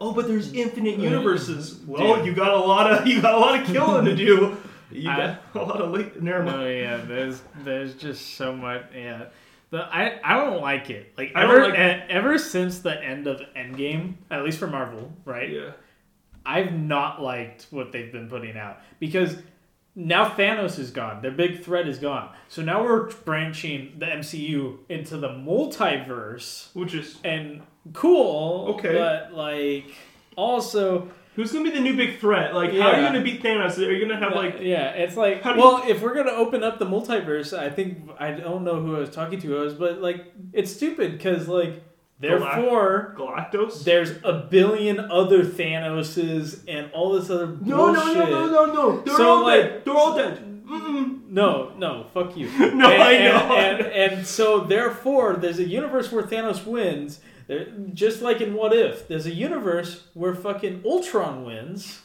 [0.01, 0.57] Oh, but there's mm.
[0.57, 1.73] infinite universes.
[1.73, 1.89] Dude.
[1.89, 4.57] Well, you got a lot of you got a lot of killing to do.
[4.91, 6.21] You I- got a lot of late.
[6.23, 6.59] Never mind.
[6.61, 8.85] No, yeah, there's there's just so much.
[8.95, 9.27] Yeah,
[9.71, 11.13] the I I don't like it.
[11.17, 15.51] Like I ever like- ever since the end of Endgame, at least for Marvel, right?
[15.51, 15.71] Yeah.
[16.47, 19.37] I've not liked what they've been putting out because
[19.95, 21.21] now Thanos is gone.
[21.21, 22.31] Their big threat is gone.
[22.49, 28.77] So now we're branching the MCU into the multiverse Which is and cool.
[28.79, 28.95] Okay.
[28.95, 29.87] but like
[30.37, 32.53] also who's gonna be the new big threat?
[32.55, 33.79] Like, how are you gonna beat Thanos?
[33.79, 34.57] Are you gonna have like?
[34.61, 38.65] yeah, it's like well, if we're gonna open up the multiverse, I think I don't
[38.65, 41.83] know who I was talking to, I was, but like it's stupid because like
[42.19, 43.85] therefore Galactus?
[43.85, 48.05] there's a billion other Thanoses and all this other No, bullshit.
[48.17, 49.01] no, no, no, no, no.
[49.03, 49.85] They're So, all like- dead.
[49.85, 50.45] They're all dead.
[50.69, 51.29] Mm-mm.
[51.31, 52.49] No, no, fuck you.
[52.59, 53.57] No, and, I and- know.
[53.57, 57.21] And, and, so, therefore, there's a universe where Thanos wins.
[57.49, 62.03] There, just like in What If, there's a universe where fucking Ultron wins.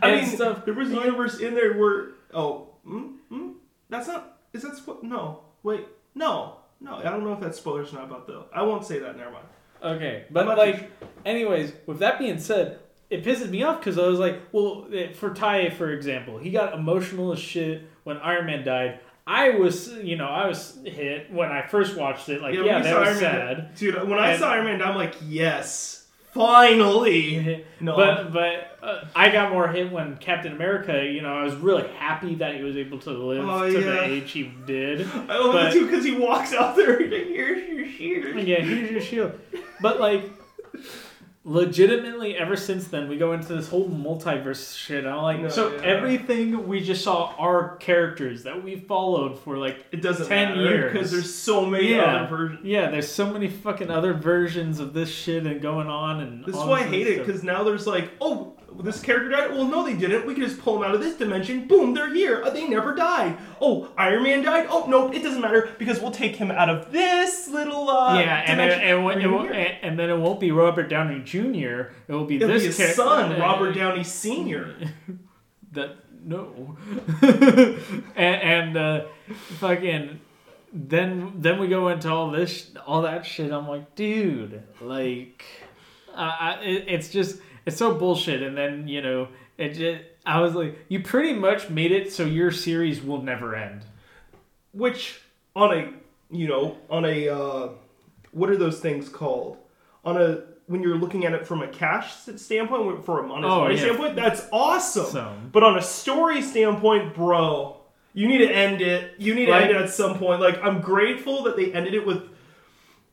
[0.00, 0.64] I mean, stuff.
[0.64, 3.54] there was a universe in there where oh, mm, mm,
[3.88, 4.38] that's not.
[4.52, 5.40] Is that spo- no?
[5.62, 6.96] Wait, no, no.
[6.98, 8.44] I don't know if that's spoilers or not about the.
[8.54, 9.16] I won't say that.
[9.16, 9.46] Never mind.
[9.82, 12.78] Okay, but not like, too anyways, with that being said,
[13.10, 16.50] it pisses me off because I was like, well, eh, for Ty, for example, he
[16.50, 19.00] got emotional as shit when Iron Man died.
[19.26, 22.42] I was, you know, I was hit when I first watched it.
[22.42, 23.58] Like, yeah, we that was Iron sad.
[23.58, 24.08] Man, dude.
[24.08, 27.64] When I saw Iron Man, I'm like, yes, finally.
[27.80, 31.04] No, But but uh, I got more hit when Captain America.
[31.04, 33.80] You know, I was really happy that he was able to live Oh, to yeah.
[33.80, 35.02] the age he did.
[35.28, 36.98] I love but- it too because he walks out there.
[37.00, 38.46] Like, here's your shield.
[38.46, 39.32] Yeah, here's your shield.
[39.82, 40.24] But like,
[41.44, 45.04] legitimately, ever since then, we go into this whole multiverse shit.
[45.06, 45.82] I'm like, No, so yeah.
[45.82, 49.84] everything we just saw are characters that we followed for like.
[49.92, 50.92] It doesn't 10 matter years.
[50.92, 52.02] because there's so many Yeah.
[52.02, 52.60] other versions.
[52.64, 56.44] Yeah, there's so many fucking other versions of this shit and going on and.
[56.44, 59.50] This is why I hate it because now there's like, oh, this character died.
[59.52, 60.26] Well, no, they didn't.
[60.26, 61.66] We can just pull them out of this dimension.
[61.68, 62.42] Boom, they're here.
[62.44, 63.38] Uh, They never died.
[63.60, 64.66] Oh, Iron Man died.
[64.68, 68.38] Oh, nope, it doesn't matter because we'll take him out of this little uh, yeah,
[68.46, 68.80] and, dimension.
[68.80, 71.92] and, it, Bring it, him won't- and then it won't be Robert Downey Jr.
[72.08, 74.74] It will be It'll this be his character- son, Robert Downey Sr.
[75.72, 76.76] That no,
[77.22, 77.76] and,
[78.16, 79.04] and uh,
[79.58, 80.20] fucking
[80.72, 83.52] then then we go into all this all that shit.
[83.52, 85.44] I'm like, dude, like,
[86.14, 86.24] I,
[86.60, 88.42] I it, it's just it's so bullshit.
[88.42, 92.24] And then you know it just I was like, you pretty much made it so
[92.24, 93.82] your series will never end.
[94.72, 95.20] Which
[95.54, 95.92] on a
[96.30, 97.68] you know on a uh,
[98.32, 99.58] what are those things called?
[100.04, 103.68] On a when you're looking at it from a cash standpoint, for a monetary Oh,
[103.68, 103.76] yeah.
[103.82, 105.04] standpoint, that's awesome.
[105.06, 107.76] So But on a story standpoint, bro,
[108.14, 109.12] you need to end it.
[109.18, 110.40] You need to end it at some point.
[110.40, 112.22] Like I'm grateful that they ended it with,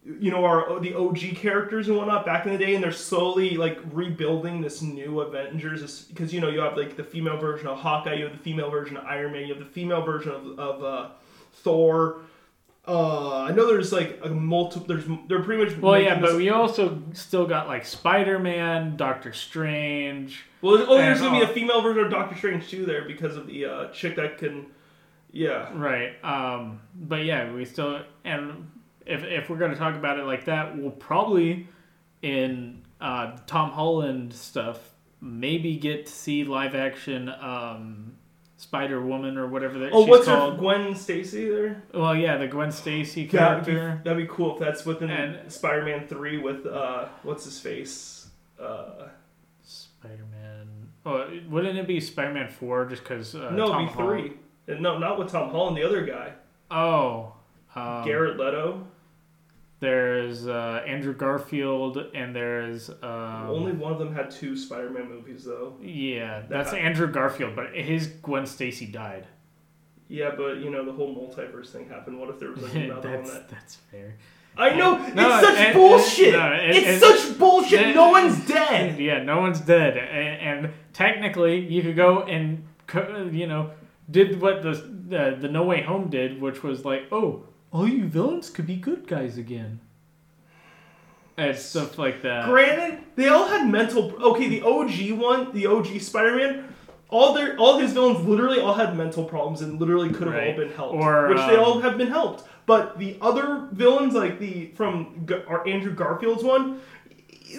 [0.03, 3.51] you know, our the OG characters and whatnot back in the day, and they're slowly
[3.55, 7.77] like rebuilding this new Avengers because you know you have like the female version of
[7.77, 10.59] Hawkeye, you have the female version of Iron Man, you have the female version of,
[10.59, 11.09] of uh,
[11.53, 12.21] Thor.
[12.87, 14.87] Uh, I know there's like a multiple.
[14.87, 15.77] There's they're pretty much.
[15.79, 20.45] well, yeah, but this- we also still got like Spider Man, Doctor Strange.
[20.63, 23.37] well, oh, there's gonna be uh, a female version of Doctor Strange too there because
[23.37, 24.65] of the uh, chick that can.
[25.31, 25.69] Yeah.
[25.75, 26.13] Right.
[26.25, 28.70] Um, but yeah, we still and
[29.11, 31.67] if if we're gonna talk about it like that, we'll probably
[32.21, 34.79] in uh, Tom Holland stuff
[35.21, 38.13] maybe get to see live action um,
[38.57, 40.59] Spider Woman or whatever that Oh, she's what's her called.
[40.59, 41.83] Gwen Stacy there?
[41.93, 44.01] Well, yeah, the Gwen Stacy That'd be, character.
[44.03, 48.29] that'd be cool if that's within And- Spider-Man three with uh, what's his face?
[48.59, 49.07] Uh,
[49.63, 50.67] Spider Man.
[51.05, 52.85] Oh, wouldn't it be Spider Man Four?
[52.85, 54.33] Just because uh, no, Tom it'd be three.
[54.75, 55.75] Uh, No, not with Tom Holland.
[55.77, 56.33] The other guy,
[56.69, 57.33] Oh.
[57.75, 58.85] Um, Garrett Leto.
[59.81, 65.43] There's uh, Andrew Garfield, and there's um, Only one of them had two Spider-Man movies
[65.43, 65.75] though.
[65.81, 69.25] Yeah, that's That- Andrew Garfield, but his Gwen Stacy died.
[70.07, 72.19] Yeah, but you know the whole multiverse thing happened.
[72.19, 73.49] What if there was like another one that's that?
[73.49, 74.15] that's fair.
[74.55, 76.33] I know No, it's such and- and- bullshit.
[76.33, 77.95] no, and- it's and- such bullshit.
[77.95, 78.99] no one's dead.
[79.07, 82.65] Yeah, no one's dead, and, technically, you could go and
[83.33, 83.71] you know
[84.11, 84.73] did what the,
[85.07, 88.75] the the No Way Home did, which was like, oh, all you villains could be
[88.75, 89.79] good guys again,
[91.37, 92.45] and stuff like that.
[92.45, 94.13] Granted, they all had mental.
[94.21, 96.73] Okay, the OG one, the OG Spider-Man,
[97.09, 100.49] all their all his villains literally all had mental problems and literally could have Right.
[100.51, 102.47] all been helped, Or, which they um, all have been helped.
[102.65, 106.79] But the other villains, like the from G- or Andrew Garfield's one,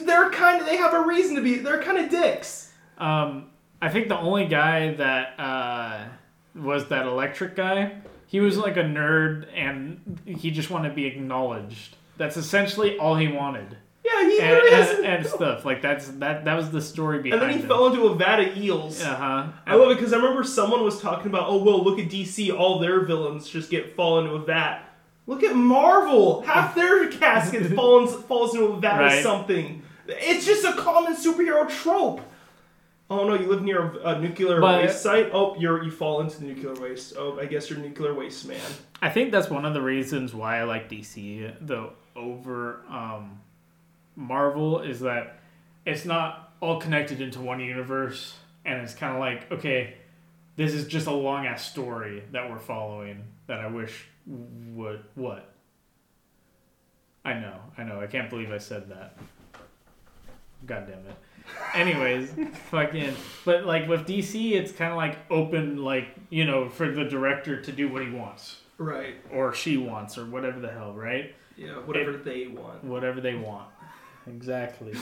[0.04, 1.56] they're kind of they have a reason to be.
[1.56, 2.72] They're kind of dicks.
[2.98, 3.46] Um,
[3.80, 6.04] I think the only guy that uh,
[6.54, 7.92] was that electric guy.
[8.32, 11.96] He was like a nerd, and he just wanted to be acknowledged.
[12.16, 16.44] That's essentially all he wanted, Yeah, he and, and, and stuff like that's that.
[16.46, 17.66] That was the story And then he it.
[17.66, 19.02] fell into a vat of eels.
[19.02, 19.46] Uh huh.
[19.66, 22.52] I love it because I remember someone was talking about, oh well, look at DC,
[22.58, 24.82] all their villains just get fall into a vat.
[25.26, 29.16] Look at Marvel, half their casket falls falls into a vat Right.
[29.18, 29.82] of something.
[30.08, 32.20] It's just a common superhero trope.
[33.12, 35.30] Oh no, you live near a, a nuclear But- waste site.
[35.34, 37.12] Oh, you're you fall into the nuclear waste.
[37.18, 38.58] Oh, I guess you're a nuclear waste man.
[39.02, 43.40] I think that's one of the reasons why I like DC though over um,
[44.16, 45.40] Marvel is that
[45.84, 49.94] it's not all connected into one universe, and it's kind of like okay,
[50.56, 55.50] this is just a long ass story that we're following that I wish would what.
[57.26, 58.00] I know, I know.
[58.00, 59.18] I can't believe I said that.
[60.64, 61.16] God damn it.
[61.74, 62.30] Anyways,
[62.70, 67.04] fucking, but like with DC, it's kind of like open, like you know, for the
[67.04, 69.14] director to do what he wants Right.
[69.30, 71.34] or she wants or whatever the hell, right?
[71.56, 71.74] Yeah.
[71.84, 72.84] Whatever they want.
[72.84, 73.68] Whatever they want.
[74.28, 74.92] Exactly.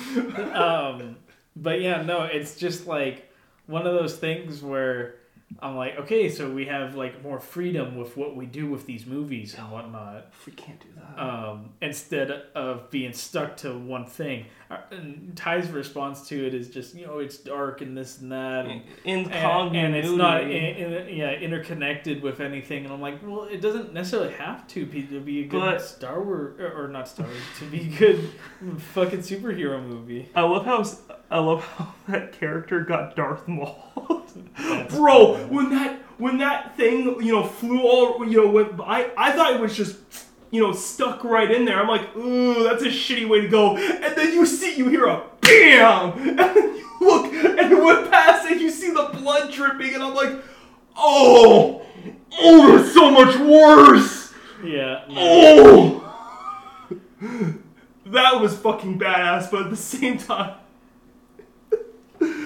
[0.54, 1.16] um,
[1.54, 3.30] but yeah, no, it's just like
[3.66, 5.16] one of those things where
[5.58, 9.04] I'm like, okay, so we have like more freedom with what we do with these
[9.04, 10.30] movies and whatnot.
[10.46, 11.20] We can't do that.
[11.22, 14.46] Um, instead of being stuck to one thing.
[14.70, 18.30] Uh, And Ty's response to it is just, you know, it's dark and this and
[18.30, 18.66] that.
[18.66, 23.44] And, and, and it's not in, in, yeah interconnected with anything and i'm like well
[23.44, 26.88] it doesn't necessarily have to be to be a good But- star wars or, or
[26.88, 28.30] not star wars to be a good
[28.78, 30.84] fucking superhero movie I love how
[31.30, 33.86] I love how that character got Darth Maul.
[34.90, 39.32] Bro, when that when that thing you know flew all you know went I I
[39.32, 39.98] thought it was just
[40.50, 41.80] you know stuck right in there.
[41.80, 43.76] I'm like, ooh, that's a shitty way to go.
[43.76, 48.10] And then you see you hear a bam, and then you look and it went
[48.10, 50.42] past and you see the blood dripping, and I'm like,
[50.96, 51.82] oh,
[52.38, 54.32] oh, that's so much worse.
[54.64, 55.14] yeah no.
[55.16, 56.06] Oh,
[58.06, 60.59] that was fucking badass, but at the same time,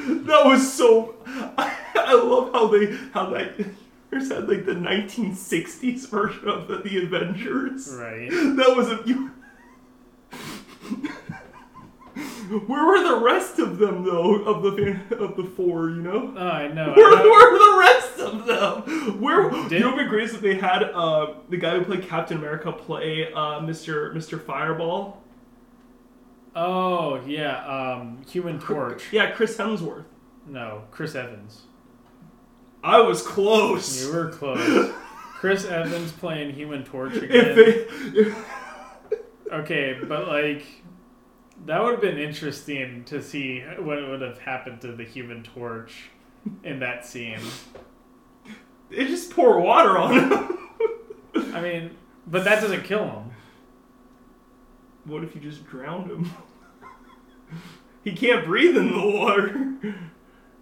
[0.07, 1.15] that was so.
[1.27, 3.67] I, I love how they how they
[4.11, 7.89] there's had like the 1960s version of the, the Avengers.
[7.99, 9.31] right That was a you.
[12.67, 14.37] Where were the rest of them though?
[14.45, 16.33] Of the of the four, you know.
[16.37, 17.31] oh i know Where, I know.
[17.31, 19.21] where were the rest of them?
[19.21, 22.07] Where Did- you know, it'd be great if they had uh, the guy who played
[22.07, 24.15] Captain America play uh, Mr.
[24.15, 24.41] Mr.
[24.41, 25.24] Fireball.
[26.57, 30.05] Oh yeah um human torch Yeah, Chris Hemsworth.
[30.47, 31.63] no chris evans
[32.83, 34.05] I was close.
[34.07, 34.93] you were close
[35.35, 38.35] chris evans playing human torch again they,
[39.53, 40.65] okay but like
[41.67, 46.11] that would have been interesting to see what would have happened to the human torch
[46.63, 47.39] in that scene
[48.91, 50.59] they just pour water on him.
[51.55, 51.97] I mean,
[52.29, 53.31] but that doesn't kill him.
[55.05, 56.31] What if you just drowned him?
[58.05, 59.75] he can't breathe in the water.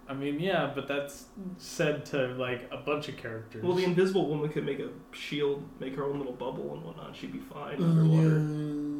[0.07, 1.25] I mean, yeah, but that's
[1.57, 3.63] said to like a bunch of characters.
[3.63, 7.15] Well, the Invisible Woman could make a shield, make her own little bubble and whatnot.
[7.15, 7.99] She'd be fine mm-hmm.
[7.99, 8.39] underwater.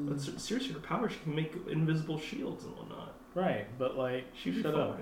[0.09, 3.15] But seriously, her power, she can make invisible shields and whatnot.
[3.35, 4.75] right, but like, She'd be fine.
[4.75, 4.99] up.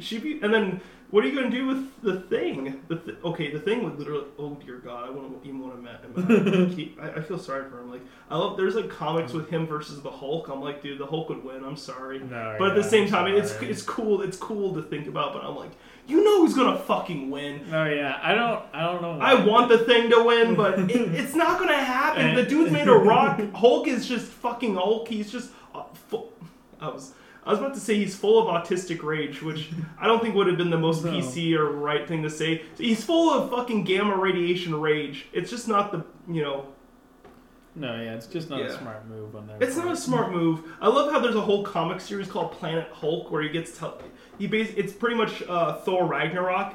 [0.00, 0.80] She'd be, and then
[1.10, 2.82] what are you gonna do with the thing?
[2.88, 4.26] The th- okay, the thing would literally.
[4.38, 7.90] Oh dear God, I wouldn't even want to met I, I feel sorry for him.
[7.90, 8.56] Like I love.
[8.58, 10.48] There's like comics with him versus the Hulk.
[10.48, 11.64] I'm like, dude, the Hulk would win.
[11.64, 12.18] I'm sorry.
[12.18, 13.70] No, But at the same I'm time, it's sorry.
[13.70, 14.20] it's cool.
[14.20, 15.32] It's cool to think about.
[15.32, 15.70] But I'm like,
[16.06, 17.62] you know who's gonna fucking win?
[17.72, 19.18] Oh yeah, I don't, I don't know.
[19.18, 22.34] I want the thing to win, but it, it's not gonna happen.
[22.34, 23.40] The dude's made a rock.
[23.54, 25.08] Hulk is just fucking Hulk.
[25.08, 26.32] He's just uh, full.
[26.80, 27.12] I was
[27.48, 30.46] I was about to say he's full of autistic rage, which I don't think would
[30.48, 31.12] have been the most No.
[31.12, 32.62] PC or right thing to say.
[32.76, 35.26] He's full of fucking gamma radiation rage.
[35.32, 36.66] It's just not the you know.
[37.74, 38.66] No, yeah, it's just not Yeah.
[38.66, 39.56] a smart move on their.
[39.62, 40.60] It's not a smart move.
[40.80, 43.98] I love how there's a whole comic series called Planet Hulk where he gets tell
[44.38, 46.74] he bas- it's pretty much uh, Thor Ragnarok.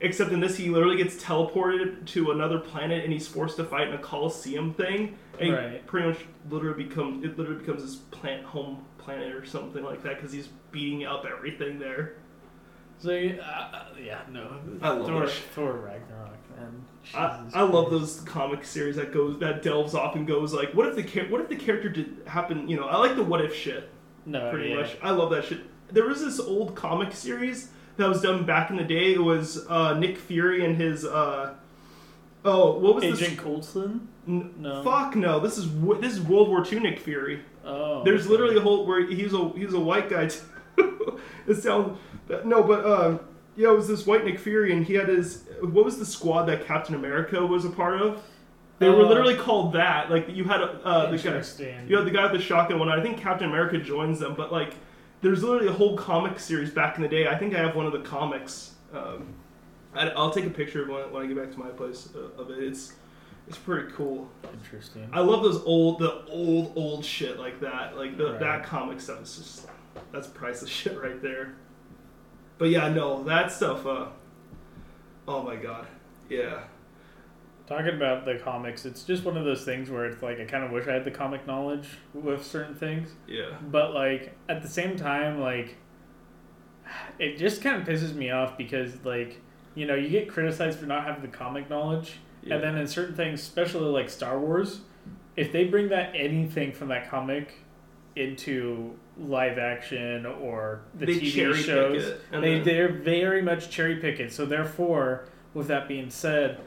[0.00, 3.88] Except in this, he literally gets teleported to another planet and he's forced to fight
[3.88, 5.16] in a Coliseum thing.
[5.38, 5.86] And Right.
[5.86, 6.18] pretty much
[6.50, 10.48] literally becomes it literally becomes his plant home planet or something like that because he's
[10.70, 12.14] beating up everything there.
[12.98, 14.56] So uh, yeah, no.
[14.80, 15.30] I love Thor, that.
[15.54, 16.84] Thor Ragnarok, man.
[17.14, 20.72] I, Jesus I love those comic series that goes that delves off and goes like,
[20.74, 22.68] what if the char- what if the character did happen?
[22.68, 23.90] You know, I like the what if shit.
[24.26, 24.76] No, pretty yeah.
[24.76, 24.96] much.
[25.02, 25.60] I love that shit.
[25.92, 29.14] There was this old comic series that was done back in the day.
[29.14, 31.04] It was uh, Nick Fury and his.
[31.04, 31.54] Uh,
[32.44, 34.08] oh, what was Agent Coulson?
[34.26, 34.46] this?
[34.56, 34.82] No.
[34.82, 35.40] Fuck no!
[35.40, 35.68] This is
[36.00, 37.42] this is World War II Nick Fury.
[37.64, 38.02] Oh.
[38.04, 40.28] There's literally a whole where he's a he's a white guy.
[40.28, 40.40] Too.
[41.46, 41.98] it sounds
[42.44, 43.20] no, but um,
[43.56, 46.44] yeah, it was this white Nick Fury, and he had his what was the squad
[46.46, 48.22] that Captain America was a part of?
[48.80, 49.08] They were Oh.
[49.08, 50.10] literally called that.
[50.10, 51.84] Like you had uh, the guy.
[51.88, 52.88] You had the guy with the shotgun one.
[52.88, 54.74] I think Captain America joins them, but like,
[55.22, 57.28] there's literally a whole comic series back in the day.
[57.28, 58.72] I think I have one of the comics.
[58.92, 59.32] Um,
[59.94, 62.40] I, I'll take a picture of when, when I get back to my place uh,
[62.42, 62.58] of it.
[62.58, 62.94] It's
[63.48, 64.28] it's pretty cool.
[64.52, 65.08] Interesting.
[65.12, 67.96] I love those old, the old, old shit like that.
[67.96, 68.40] Like the, Right.
[68.40, 69.68] that comic stuff is just
[70.12, 71.54] that's priceless shit right there.
[72.58, 73.84] But yeah, no, that stuff.
[73.86, 74.06] Uh,
[75.28, 75.86] oh my god,
[76.28, 76.60] yeah.
[77.66, 80.64] Talking about the comics, it's just one of those things where it's like I kind
[80.64, 83.56] of wish I had the comic knowledge with certain things, Yeah.
[83.70, 85.76] but like at the same time, like
[87.18, 89.40] it just kind of pisses me off because like
[89.74, 92.54] you know you get criticized for not having the comic knowledge, Yeah.
[92.56, 94.80] and then in certain things, especially like Star Wars,
[95.36, 97.54] if they bring that anything from that comic
[98.16, 104.20] into live action or the They TV shows, they then- they're very much cherry pick
[104.20, 104.32] it.
[104.32, 106.60] So therefore, with that being said,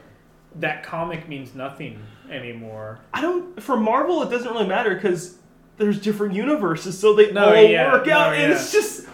[0.56, 3.00] that comic means nothing anymore.
[3.14, 3.62] I don't.
[3.62, 5.38] For Marvel, it doesn't really matter because
[5.76, 8.58] there's different universes, so they No, all yeah, work out, no, and yeah.
[8.58, 9.07] it's just.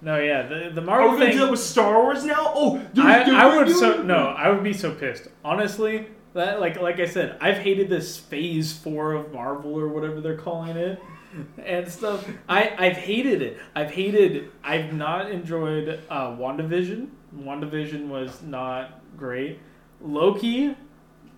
[0.00, 1.38] No, yeah, the the Are Marvel we gonna thing.
[1.38, 2.52] do that with Star Wars now?
[2.54, 5.28] Oh, there's I, I different would so no, I would be so pissed.
[5.44, 10.20] Honestly, that like like I said, I've hated this Phase Four of Marvel or whatever
[10.20, 11.00] they're calling it,
[11.64, 12.28] and stuff.
[12.48, 13.58] I I've hated it.
[13.74, 14.50] I've hated.
[14.62, 17.08] I've not enjoyed uh, Wandavision.
[17.36, 19.58] Wandavision was not great.
[20.00, 20.76] Loki,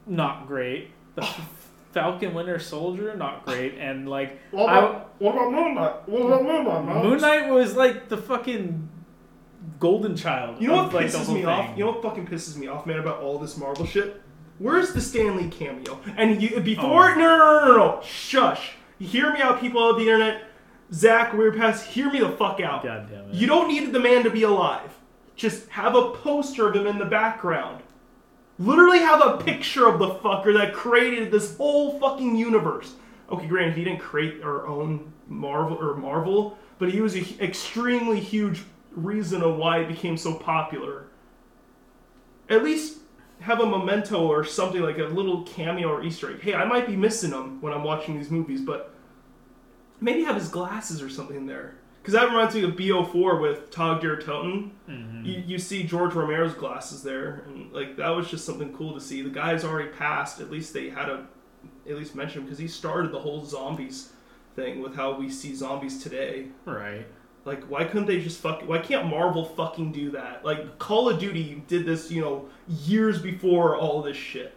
[0.06, 0.90] not great.
[1.14, 1.22] The
[1.92, 3.74] Falcon Winter Soldier, not great.
[3.78, 6.08] And like What I- about, what about Moon Knight?
[6.08, 6.84] What about Moon Knight?
[6.86, 7.02] man?
[7.04, 8.88] Moon Knight was like the fucking
[9.78, 10.60] golden child.
[10.60, 11.66] You know what like, pisses whole me off?
[11.66, 11.78] thing.
[11.78, 14.20] You know what fucking pisses me off, man, about all this Marvel shit?
[14.58, 15.98] Where's the Stan Lee cameo?
[16.16, 17.14] And you, before, Oh.
[17.14, 18.72] no, no, no, no, no, shush.
[18.98, 20.42] Hear me out, people of the internet.
[20.92, 22.82] Zach, Weird Pass, hear me the fuck out.
[22.82, 23.34] God damn it.
[23.34, 24.98] You don't need the man to be alive.
[25.36, 27.82] Just have a poster of him in the background.
[28.60, 32.92] Literally have a picture of the fucker that created this whole fucking universe.
[33.32, 38.20] Okay, granted, he didn't create our own Marvel or Marvel, but he was an extremely
[38.20, 41.06] huge reason of why it became so popular.
[42.50, 42.98] At least
[43.40, 46.42] have a memento or something like a little cameo or Easter egg.
[46.42, 48.92] Hey, I might be missing him when I'm watching these movies, but
[50.02, 51.76] maybe have his glasses or something there.
[52.00, 54.70] Because that reminds me of BO4 with Tag der Toten.
[54.88, 55.24] Mhm.
[55.24, 59.00] You, you see George Romero's glasses there, and like that was just something cool to
[59.00, 59.20] see.
[59.22, 60.40] The guy's already passed.
[60.40, 61.26] At least they had a,
[61.88, 64.12] at least mention him because he started the whole zombies
[64.56, 66.46] thing with how we see zombies today.
[66.64, 67.06] Right.
[67.44, 68.62] Like, why couldn't they just fuck?
[68.68, 70.44] Why can't Marvel fucking do that?
[70.44, 74.54] Like, Call of Duty did this, you know, years before all this shit.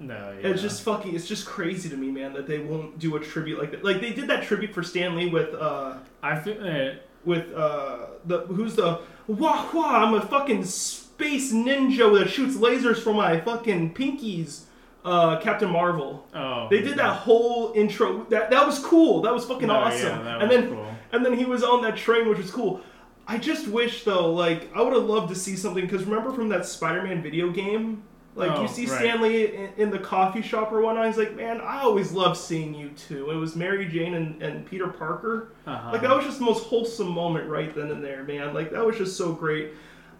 [0.00, 0.48] No, yeah.
[0.48, 1.14] It's just fucking.
[1.14, 3.84] It's just crazy to me, man, that they won't do a tribute like that.
[3.84, 7.98] Like they did that tribute for Stan Lee with uh I feel uh, with uh
[8.26, 10.04] the who's the wah wah.
[10.04, 14.62] I'm a fucking space ninja that shoots lasers from my fucking pinkies.
[15.04, 16.26] Uh, Captain Marvel.
[16.34, 16.66] oh.
[16.70, 18.24] They did that whole intro.
[18.30, 19.20] That that was cool.
[19.20, 20.24] That was fucking No, yeah, awesome.
[20.24, 20.86] that and was then cool.
[21.12, 22.80] and then he was on that train, which was cool.
[23.28, 26.48] I just wish though, like I would have loved to see something because remember from
[26.48, 28.02] that Spider-Man video game,
[28.34, 28.98] like Oh, you see right.
[28.98, 31.06] Stan Lee in, in the coffee shop or whatnot.
[31.06, 33.30] He's like, man, I always loved seeing you too.
[33.30, 35.52] It was Mary Jane and, and Peter Parker.
[35.66, 35.92] Uh-huh.
[35.92, 38.52] Like that was just the most wholesome moment right then and there, man.
[38.54, 39.70] Like that was just so great.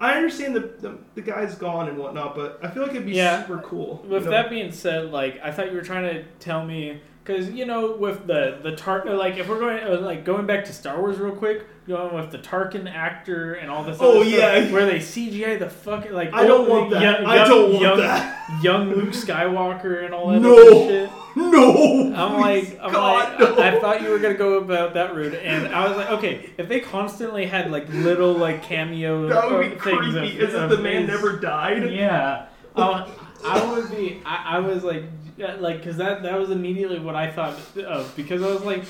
[0.01, 3.13] I understand the the, the guy's gone and whatnot, but I feel like it'd be
[3.13, 3.43] Yeah.
[3.43, 4.05] super cool.
[4.09, 4.31] With you know?
[4.31, 7.93] that being said, like I thought you were trying to tell me because you know
[7.97, 11.19] with the the Tar like if we're going uh, like going back to Star Wars
[11.19, 13.97] real quick, going with the Tarkin actor and all this.
[14.01, 14.73] Oh, other stuff, yeah.
[14.73, 17.03] where they CGI the fucking like I don't want that.
[17.03, 18.63] young- I don't want young, that.
[18.63, 20.57] young Luke Skywalker and all that No.
[20.89, 21.11] shit.
[21.37, 23.63] No, I'm like, I'm God, like, no.
[23.63, 26.69] I thought you were gonna go about that route, and I was like, okay, if
[26.69, 30.37] they constantly had like little like cameo that would be things creepy.
[30.39, 31.91] of- if of the man never died.
[31.91, 32.47] yeah,
[32.77, 33.09] uh,
[33.45, 34.23] I would be.
[34.25, 35.03] I, I was like,
[35.37, 38.85] yeah, like, cause that that was immediately what I thought of because I was like,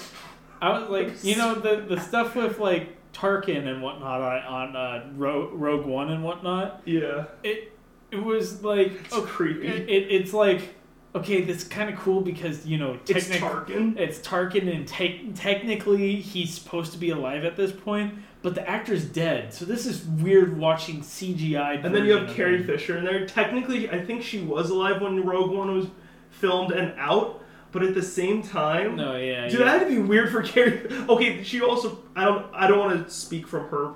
[0.61, 4.76] I was like, you know, the the stuff with like Tarkin and whatnot on, on
[4.76, 6.82] uh, Rogue, Rogue One and whatnot.
[6.84, 7.26] Yeah.
[7.42, 7.72] It
[8.11, 9.66] it was like It's oh, creepy.
[9.66, 10.74] It, it, it's like
[11.14, 13.97] okay, that's kind of cool because you know It's Tarkin.
[13.97, 18.68] it's Tarkin, and te- technically he's supposed to be alive at this point, but the
[18.68, 19.55] actor's dead.
[19.55, 21.84] So this is weird watching CGI.
[21.84, 22.62] And then you have Carrie.
[22.62, 23.26] Fisher in there.
[23.26, 25.86] Technically, I think she was alive when Rogue One was
[26.41, 29.64] filmed and out, but at the same time, No, yeah, dude, yeah.
[29.66, 30.87] that had to be weird for Carrie.
[31.09, 33.95] Okay, she also I don't I don't want to speak from her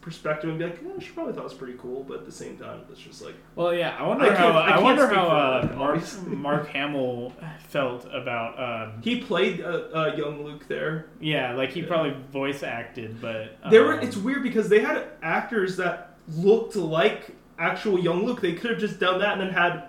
[0.00, 2.32] perspective and be like, oh, she probably thought it was pretty cool, but at the
[2.32, 5.26] same time, it's just like Well, yeah, I wonder I how I I, wonder how
[5.28, 6.00] uh, Mark.
[6.26, 7.32] Mark Hamill
[7.68, 11.06] felt about um, he played uh, uh, young Luke there.
[11.20, 11.86] yeah, like he Yeah.
[11.86, 16.74] probably voice acted, but um, There were it's weird because they had actors that looked
[16.76, 18.40] like actual young Luke.
[18.40, 19.84] They could have just done that and then had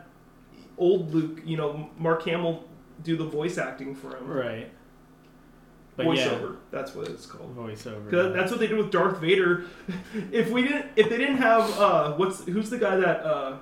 [0.81, 2.65] old Luke, you know, Mark Hamill
[3.03, 4.27] do the voice acting for him.
[4.27, 4.69] right.
[5.97, 6.55] But voiceover.
[6.71, 7.55] That's what it's yeah, called.
[7.57, 8.09] voiceover.
[8.09, 9.65] 'Cause That's what they did with Darth Vader.
[10.31, 13.57] if we didn't, if they didn't have, uh, what's who's the guy that, uh,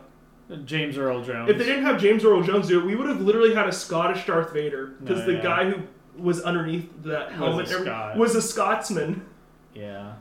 [0.65, 1.49] James Earl Jones.
[1.49, 3.71] if they didn't have James Earl Jones do it, we would have literally had a
[3.71, 5.41] Scottish Darth Vader because No, the yeah.
[5.43, 5.81] guy who
[6.21, 7.75] was underneath that Was helmet a
[8.11, 9.25] every- was a Scotsman.
[9.73, 10.13] yeah.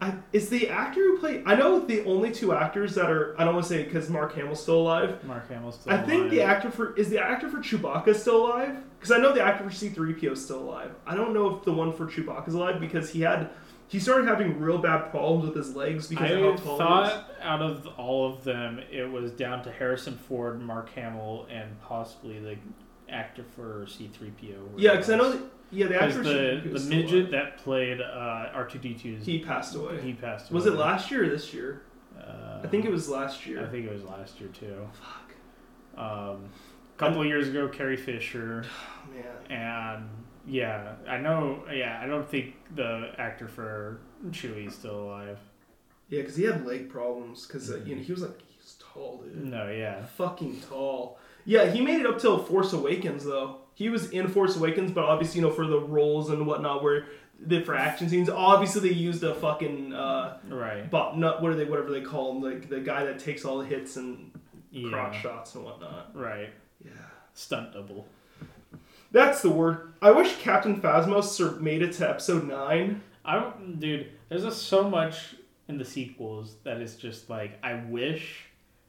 [0.00, 1.44] I, is the actor who played?
[1.46, 3.34] I know the only two actors that are.
[3.40, 5.22] I don't want to say because Mark Hamill's still alive.
[5.24, 6.04] Mark Hamill's still alive.
[6.04, 8.76] I think the actor for is the actor for Chewbacca still alive?
[8.98, 10.90] Because I know the actor for C three PO is still alive.
[11.06, 13.50] I don't know if the one for Chewbacca's alive because he had
[13.88, 17.30] he started having real bad problems with his legs because of I how tall thought
[17.40, 22.38] out of all of them, it was down to Harrison Ford, Mark Hamill, and possibly
[22.40, 22.56] the
[23.08, 24.56] actor for C-3PO.
[24.76, 25.38] Yeah, because I know
[25.74, 27.30] yeah the actor the, the midget alive.
[27.32, 30.00] that played uh, R2D2's he passed away.
[30.00, 30.54] he passed away.
[30.56, 31.82] was it last year or this year?
[32.18, 33.62] Uh, I think it was last year.
[33.64, 34.88] I think it was last year too.
[34.92, 36.44] Fuck, Um,
[36.94, 38.64] a couple of years ago, Carrie Fisher,
[39.08, 39.12] oh,
[39.50, 39.50] man.
[39.50, 40.08] and
[40.46, 41.64] yeah, I know.
[41.72, 43.98] Yeah, I don't think the actor for
[44.28, 45.38] Chewie is still alive.
[46.08, 47.88] Yeah, because he had leg problems because uh, Mm-hmm.
[47.88, 49.44] you know he was like he's tall, dude.
[49.44, 51.18] No, yeah, fucking tall.
[51.46, 53.58] Yeah, he made it up till Force Awakens though.
[53.74, 57.06] He was in Force Awakens, but obviously you know for the roles and whatnot, where
[57.40, 60.88] the for action scenes, obviously they used a fucking uh, right.
[60.90, 61.64] but not What are they?
[61.64, 64.30] Whatever they call him, like the guy that takes all the hits and
[64.70, 66.10] Yeah, crotch shots and whatnot.
[66.14, 66.50] right.
[66.84, 66.90] Yeah,
[67.34, 68.06] Stunt double.
[69.10, 69.92] that's the word.
[70.02, 73.02] I wish Captain Phasma made it to Episode Nine.
[73.24, 74.08] I dude.
[74.28, 75.34] There's just so much
[75.68, 78.44] in the sequels that is just like I wish.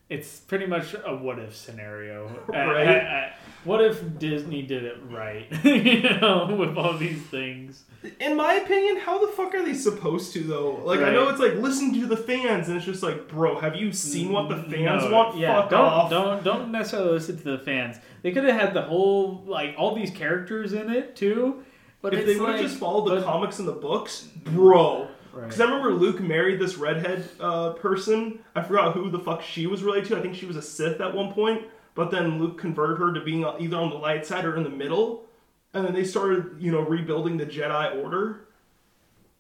[0.07, 2.27] It's pretty much a what if scenario.
[2.49, 2.87] Uh, I- I- Right.
[2.87, 3.33] I-
[3.63, 5.47] what if Disney did it right?
[5.65, 7.81] you know, with all these things.
[8.19, 10.75] In my opinion, how the fuck are they supposed to though?
[10.85, 13.75] Like I know it's like listen to the fans, and it's just like, bro, have
[13.75, 15.37] you seen what the fans No, want?
[15.37, 16.09] Yeah, Fuck don't off.
[16.11, 17.97] don't don't necessarily listen to the fans.
[18.21, 21.63] They could have had the whole like all these characters in it too.
[22.03, 25.07] But if they would have like- just followed the but- comics and the books, bro.
[25.35, 25.47] Right.
[25.47, 28.39] Because I remember Luke married this redhead uh, person.
[28.55, 30.17] I forgot who the fuck she was related to.
[30.17, 31.63] I think she was a Sith at one point.
[31.93, 34.69] But then Luke converted her to being either on the light side or in the
[34.69, 35.25] middle.
[35.73, 38.47] And then they started, you know, rebuilding the Jedi Order.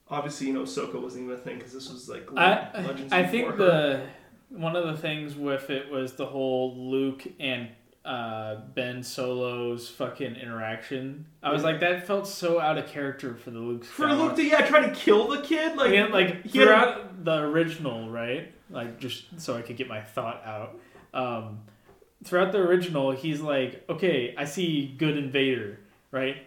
[0.09, 3.13] Obviously, you know, Ahsoka wasn't even a thing because this was like I Legends.
[3.13, 3.55] I think her.
[3.55, 4.01] the
[4.49, 7.69] one of the things with it was the whole Luke and
[8.05, 11.25] uh, Ben Solo's fucking interaction.
[11.41, 13.83] I was like, that felt so out of character for the Luke.
[13.83, 16.71] for Luke to yeah try to kill the kid like Like, like he had a-
[16.71, 18.51] throughout the original, right?
[18.69, 20.79] Like just so I could get my thought out.
[21.13, 21.59] Um,
[22.23, 25.79] throughout the original, he's like, okay, I see good in Vader,
[26.11, 26.37] right?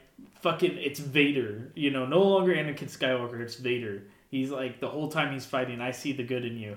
[0.43, 1.73] Fucking, it's Vader.
[1.75, 3.41] You know, no longer Anakin Skywalker.
[3.41, 4.03] It's Vader.
[4.31, 6.77] He's like the whole time he's fighting, I see the good in you.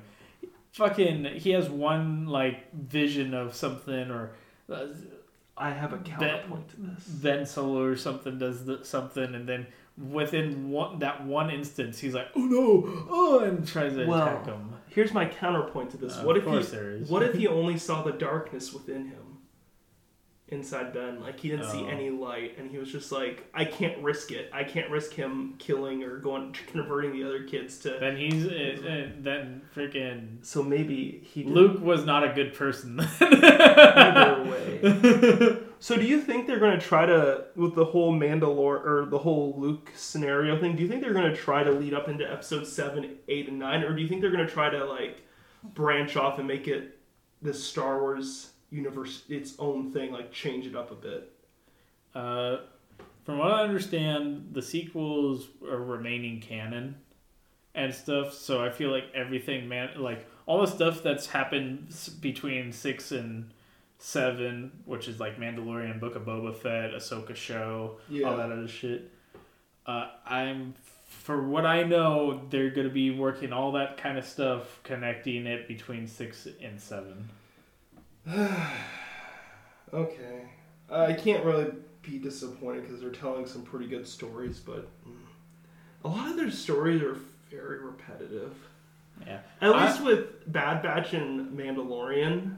[0.73, 4.31] Fucking, he has one like vision of something or.
[4.71, 4.87] Uh,
[5.57, 7.03] I have a counterpoint to this.
[7.05, 9.67] Ben Solo or something does the, something, and then
[9.97, 14.45] within one that one instance, he's like, "Oh no!" Oh, and tries to Well, attack
[14.45, 14.73] him.
[14.87, 16.17] Here's my counterpoint to this.
[16.17, 17.09] Uh, what of if he, there is.
[17.09, 19.30] What if he only saw the darkness within him?
[20.51, 21.87] Inside Ben, like he didn't see Oh.
[21.87, 24.49] any light, and he was just like, "I can't risk it.
[24.53, 28.49] I can't risk him killing or going converting the other kids to." Then he's uh,
[28.49, 32.99] uh, then freaking So maybe he did Luke was not a good person.
[33.21, 35.57] either way.
[35.79, 39.17] So do you think they're going to try to with the whole Mandalore or the
[39.17, 40.75] whole Luke scenario thing?
[40.75, 43.57] Do you think they're going to try to lead up into episode 7, 8 and
[43.57, 45.23] 9 or do you think they're going to try to like
[45.63, 46.99] branch off and make it
[47.41, 51.31] the Star Wars universe its own thing, like change it up a bit?
[52.15, 52.57] Uh,
[53.23, 56.95] from what I understand, the sequels are remaining canon
[57.75, 58.33] and stuff.
[58.33, 63.51] So I feel like everything, man, like all the stuff that's happened between six and
[63.99, 69.11] seven, which is like Mandalorian, Book of Boba Fett, Ahsoka show, all that other shit.
[69.85, 70.73] Uh, I'm
[71.05, 75.45] for what I know, they're going to be working all that kind of stuff, connecting
[75.45, 77.29] it between six and seven.
[79.93, 80.49] okay.
[80.89, 85.15] I can't really be disappointed because they're telling some pretty good stories, but mm,
[86.03, 87.17] a lot of their stories are
[87.49, 88.53] very repetitive.
[89.25, 89.39] Yeah.
[89.61, 92.57] At I- least with Bad Batch and Mandalorian,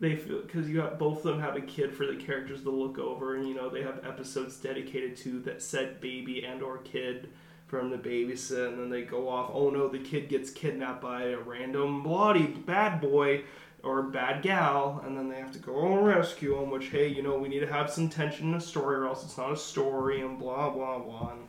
[0.00, 2.70] they feel because you have both of them have a kid for the characters to
[2.70, 6.78] look over, and you know they have episodes dedicated to that said baby and or
[6.78, 7.28] kid
[7.68, 9.50] from the babysit, and then they go off.
[9.54, 13.44] Oh no, the kid gets kidnapped by a random bloody bad boy
[13.82, 16.70] or bad gal, and then they have to go and rescue him.
[16.70, 19.24] Which hey, you know we need to have some tension in the story, or else
[19.24, 21.30] it's not a story, and blah blah blah.
[21.30, 21.48] And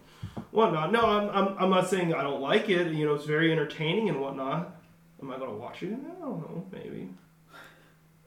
[0.52, 0.92] whatnot.
[0.92, 2.94] No, I'm, I'm, I'm not saying I don't like it.
[2.94, 4.76] You know, it's very entertaining and whatnot.
[5.22, 5.94] Am I gonna watch it?
[5.94, 6.66] I don't know.
[6.72, 7.10] Maybe.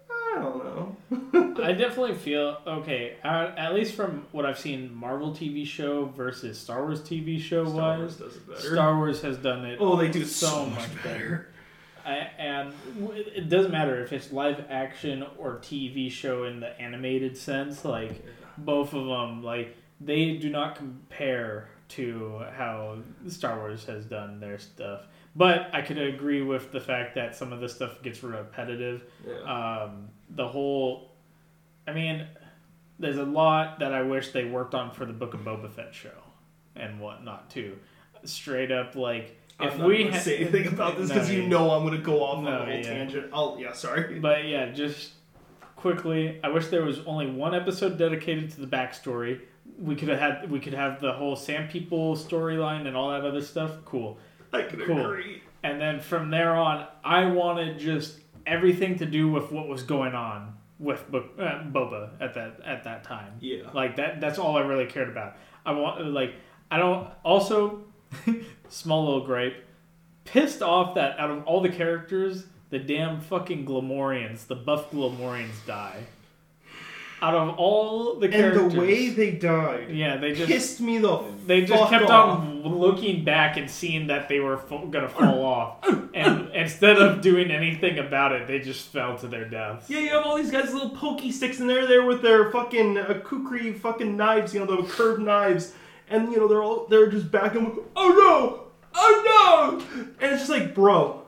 [0.09, 1.55] I don't know.
[1.63, 3.17] I definitely feel okay.
[3.25, 7.65] At, at least from what I've seen, Marvel TV show versus Star Wars TV show
[7.65, 8.75] Star Wars wise, does it better.
[8.75, 9.79] Star Wars has done it.
[9.81, 11.49] oh, they do so so, much much better.
[11.51, 11.56] I,
[12.07, 12.73] and
[13.15, 17.85] it doesn't matter if it's live action or TV show in the animated sense.
[17.85, 18.25] Like
[18.59, 22.99] both of them, like they do not compare to how
[23.29, 25.07] Star Wars has done their stuff.
[25.35, 29.05] But I could agree with the fact that some of the stuff gets repetitive.
[29.27, 29.83] Yeah.
[29.85, 31.13] Um, the whole,
[31.87, 32.27] I mean,
[32.99, 35.95] there's a lot that I wish they worked on for the Book of Boba Fett
[35.95, 36.23] show
[36.75, 37.77] and whatnot too.
[38.25, 41.47] Straight up, like if I'm not we ha- say anything about this because No, you
[41.49, 42.83] know I'm gonna go off on a whole yeah.
[42.83, 43.31] tangent.
[43.33, 44.19] I'll yeah, sorry.
[44.21, 45.13] But yeah, just
[45.77, 49.41] quickly, I wish there was only one episode dedicated to the backstory.
[49.79, 53.25] We could have had we could have the whole Sand People storyline and all that
[53.25, 53.73] other stuff.
[53.85, 54.19] Cool.
[54.53, 55.05] I can Cool.
[55.05, 55.43] agree.
[55.63, 60.15] And then from there on, I wanted just everything to do with what was going
[60.15, 63.33] on with Bo- uh, Boba at that at that time.
[63.41, 63.63] Yeah.
[63.75, 64.21] Like that.
[64.21, 65.37] That's all I really cared about.
[65.65, 66.35] I want like
[66.71, 67.85] I don't also
[68.69, 69.65] small little gripe.
[70.25, 75.65] Pissed off that out of all the characters, the damn fucking Gamorreans, the buff Gamorreans
[75.67, 76.03] die.
[77.23, 80.99] Out of all the characters, And the way they died yeah, they just pissed me
[80.99, 82.41] the they just kept off.
[82.41, 85.77] on looking back and seeing that they were fo- gonna fall off,
[86.13, 89.89] and instead of doing anything about it, they just fell to their deaths.
[89.89, 92.99] Yeah, you have all these guys, little pokey sticks, and they're there with their fucking
[92.99, 95.73] uh, kukri fucking knives, you know, the curved knives,
[96.09, 97.79] and you know they're all they're just backing.
[97.95, 98.67] Oh no!
[98.95, 100.05] Oh no!
[100.21, 101.23] And it's just like, bro,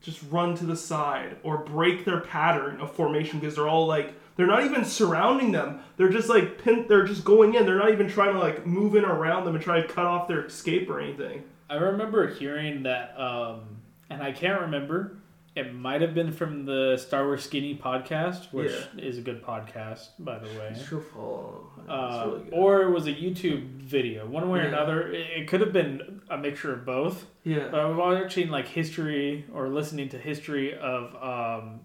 [0.00, 4.14] just run to the side or break their pattern of formation because they're all like
[4.36, 5.80] they're not even surrounding them.
[5.96, 6.86] They're just like pin.
[6.88, 7.66] They're just going in.
[7.66, 10.28] They're not even trying to like move in around them and try to cut off
[10.28, 11.44] their escape or anything.
[11.70, 13.62] I remember hearing that, um,
[14.10, 15.16] and I can't remember.
[15.56, 20.08] It might have been from the Star Wars Skinny podcast, which is a good podcast,
[20.18, 20.76] by the way.
[20.88, 21.70] Sure follow.
[21.88, 25.12] Uh, or it was a YouTube video, one way or another.
[25.12, 27.26] It, could have been a mixture of both.
[27.44, 27.68] yeah.
[27.70, 31.80] But I was watching like history or listening to history of um,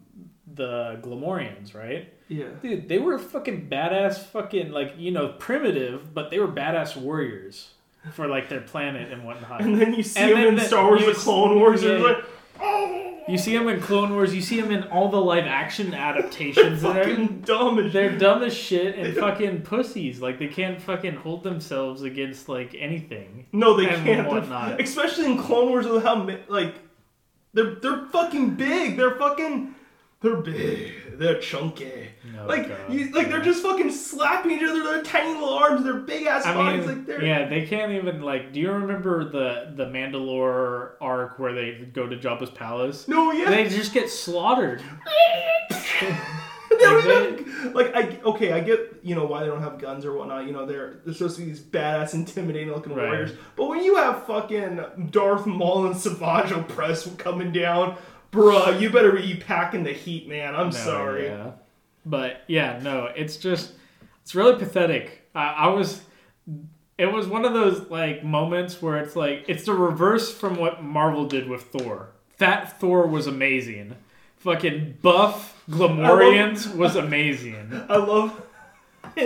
[0.51, 2.11] the Gamorreans, right?
[2.27, 2.47] Yeah.
[2.63, 7.69] Dude, they were fucking badass, fucking like you know primitive, but they were badass warriors
[8.13, 9.61] for like their planet and whatnot.
[9.63, 11.95] And then you see And them in the- Star Wars: The Clone Wars, and yeah.
[11.97, 12.35] it's like, oh.
[13.29, 14.33] You see them in Clone Wars.
[14.33, 16.81] You see them in all the live action adaptations.
[16.81, 20.21] They're They're, fucking dumb as they're dumb as shit and fucking pussies.
[20.21, 23.47] Like they can't fucking hold themselves against like anything.
[23.51, 24.05] No, they can't.
[24.05, 24.81] They're- whatnot.
[24.81, 26.75] Especially in Clone Wars with how like
[27.53, 28.97] they're they're fucking big.
[28.97, 29.75] They're fucking
[30.21, 30.93] they're big.
[31.19, 32.07] They're chunky.
[32.33, 32.93] No, like God.
[32.93, 34.81] you, like they're just fucking slapping each other.
[34.83, 35.83] Their tiny little arms.
[35.83, 36.85] Their big ass I bodies.
[36.87, 38.53] mean, like they're yeah, they can't even like.
[38.53, 43.07] Do you remember the the Mandalore arc where they go to Jabba's palace?
[43.07, 43.49] no yeah.
[43.49, 44.81] They just get slaughtered.
[46.81, 50.13] Like, even- like I okay, I get you know why they don't have guns or
[50.13, 50.45] whatnot.
[50.45, 53.07] You know they're they're supposed to be these badass, intimidating looking Right.
[53.07, 53.31] warriors.
[53.55, 57.97] But when you have fucking Darth Maul and Savage Opress coming down,
[58.31, 60.55] bruh, you better be packing the heat, man.
[60.55, 61.25] I'm No, sorry.
[61.27, 61.51] yeah.
[62.05, 63.73] But yeah, no, it's just
[64.21, 65.27] it's really pathetic.
[65.35, 66.01] I, I was
[66.97, 70.83] it was one of those like moments where it's like it's the reverse from what
[70.83, 72.09] Marvel did with Thor.
[72.37, 73.95] That Thor was amazing.
[74.37, 77.69] Fucking buff Gamorreans was amazing.
[77.89, 78.41] I love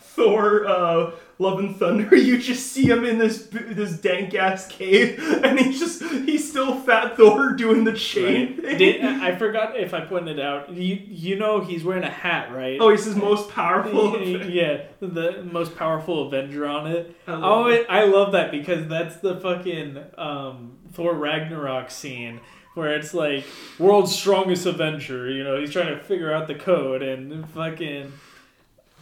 [0.00, 1.10] Thor, uh,
[1.40, 2.14] Love and Thunder.
[2.20, 6.78] You just see him in this this dank ass cave, and he's just he's still
[6.82, 8.78] Fat Thor doing the chain thing.
[8.78, 10.70] Did, I forgot if I pointed it out.
[10.70, 12.76] You you know he's wearing a hat, right?
[12.78, 14.20] oh, he's his most powerful.
[14.48, 17.16] yeah, the most powerful Avenger on it.
[17.26, 22.40] I love Oh, it, I love that because that's the fucking um, Thor Ragnarok scene
[22.74, 23.44] where it's like
[23.78, 25.28] world's strongest Avenger.
[25.30, 28.12] You know, he's trying to figure out the code and fucking.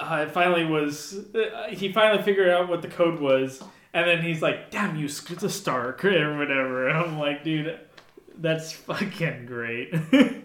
[0.00, 1.18] Uh, it finally was.
[1.34, 3.60] Uh, he finally figured out what the code was,
[3.92, 6.88] and and then he's like, "Damn you, Sk- Stark," or whatever.
[6.88, 7.78] And I'm like, dude,
[8.38, 9.94] that's fucking great.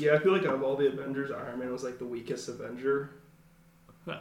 [0.00, 2.48] Yeah, I feel like out of all the Avengers, Iron Man was like the weakest
[2.48, 3.10] Avenger.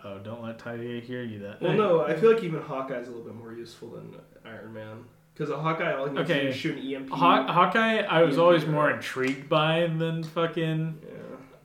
[0.03, 1.59] oh, don't let Talia hear you that.
[1.59, 4.13] Well, no, I feel like even Hawkeye's a little bit more useful than
[4.45, 5.05] Iron Man.
[5.33, 6.43] Because a Hawkeye, all he needs to Okay.
[6.43, 7.09] do is shoot an EMP.
[7.09, 8.43] Haw- Hawkeye, I was Yeah.
[8.43, 11.13] always more intrigued by than fucking yeah.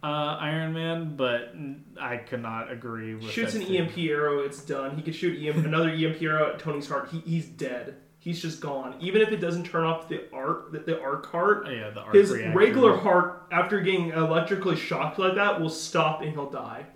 [0.05, 1.55] Uh, Iron Man, but
[2.01, 3.91] I could not agree with Shoots an statement.
[3.97, 4.97] EMP arrow, it's done.
[4.97, 7.09] He could shoot EM- another EMP arrow at Tony's heart.
[7.11, 7.97] He, he's dead.
[8.19, 8.97] He's just gone.
[9.01, 12.01] Even if it doesn't turn off the arc, the, the arc heart, Oh, yeah, the
[12.01, 12.59] arc his reactor.
[12.59, 16.87] regular heart, after getting electrically shocked like that, will stop and he'll die.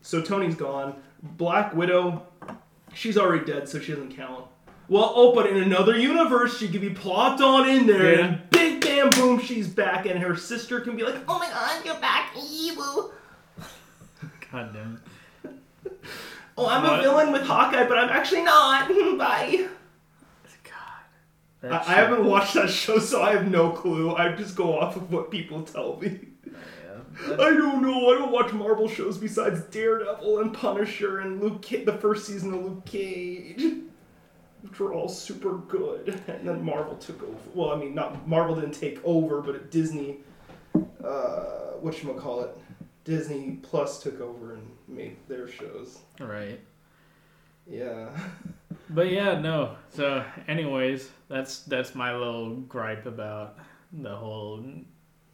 [0.00, 0.94] So Tony's gone.
[1.22, 2.26] Black Widow,
[2.94, 4.46] she's already dead, so she doesn't count.
[4.88, 8.24] Well, oh, but in another universe, she could be plopped on in there, Yeah.
[8.26, 11.84] and big bam boom, she's back, and her sister can be like, "Oh my God,
[11.84, 13.12] you're back, evil."
[14.50, 15.00] God damn
[15.44, 15.92] it.
[16.58, 16.98] Oh, I'm What?
[16.98, 18.88] a villain with Hawkeye, but I'm actually not.
[19.18, 19.68] Bye.
[20.64, 21.72] God.
[21.72, 24.14] I, I haven't watched that show, so I have no clue.
[24.14, 26.18] I just go off of what people tell me.
[27.24, 28.10] I don't know.
[28.14, 32.52] I don't watch Marvel shows besides Daredevil and Punisher and Luke, Ca- the first season
[32.52, 33.62] of Luke Cage,
[34.62, 36.20] which were all super good.
[36.28, 37.38] And then Marvel took over.
[37.54, 40.18] Well, I mean, not Marvel didn't take over, but Disney,
[41.04, 42.56] uh, what call it,
[43.04, 45.98] Disney Plus took over and made their shows.
[46.20, 46.60] Right.
[47.66, 48.08] Yeah.
[48.90, 49.76] But yeah, no.
[49.90, 53.58] So, anyways, that's that's my little gripe about
[53.92, 54.64] the whole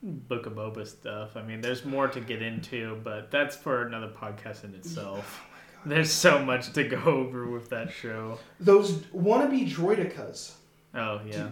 [0.02, 1.36] Book of Boba stuff.
[1.36, 5.44] I mean, there's more to get into, but that's for another podcast in itself.
[5.86, 8.38] There's so much to go over with that show.
[8.60, 10.52] Those wannabe droidekas.
[10.94, 11.48] Oh yeah.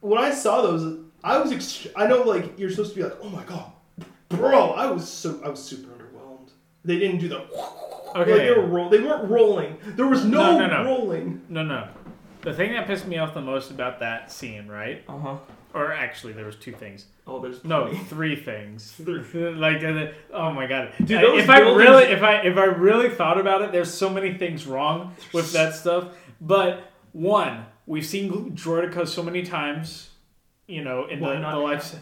[0.00, 1.52] when I saw those, I was.
[1.52, 3.72] Ext- I know, like you're supposed to be like, oh my god,
[4.28, 4.70] bro.
[4.72, 5.40] I was so.
[5.44, 6.50] I was super underwhelmed.
[6.84, 7.38] They didn't do the.
[7.38, 8.38] Like Okay.
[8.46, 8.88] they were roll.
[8.88, 9.76] They weren't rolling.
[9.84, 10.84] There was no, No, no, no.
[10.84, 11.42] rolling.
[11.50, 11.88] No, no.
[12.46, 15.02] The thing that pissed me off the most about that scene, right?
[15.08, 15.36] Uh huh.
[15.74, 17.06] Or actually, there was two things.
[17.26, 18.04] Oh, there's No, plenty.
[18.04, 18.92] three things.
[18.96, 19.50] Three.
[19.56, 22.66] like, uh, oh my god, Dude, I- those if I really, if I, if I
[22.66, 26.16] really thought about it, there's so many things wrong with that stuff.
[26.40, 30.10] But one, we've seen Droideka so many times,
[30.68, 31.96] you know, in the, the life.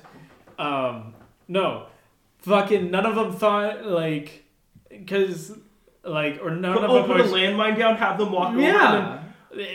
[0.59, 1.15] Um,
[1.49, 1.87] no,
[2.41, 4.45] fucking none of them thought like,
[4.91, 5.57] because
[6.05, 8.59] like, or none Put, of oh, them put a landmine down, have them walk over.
[8.59, 9.24] And yeah.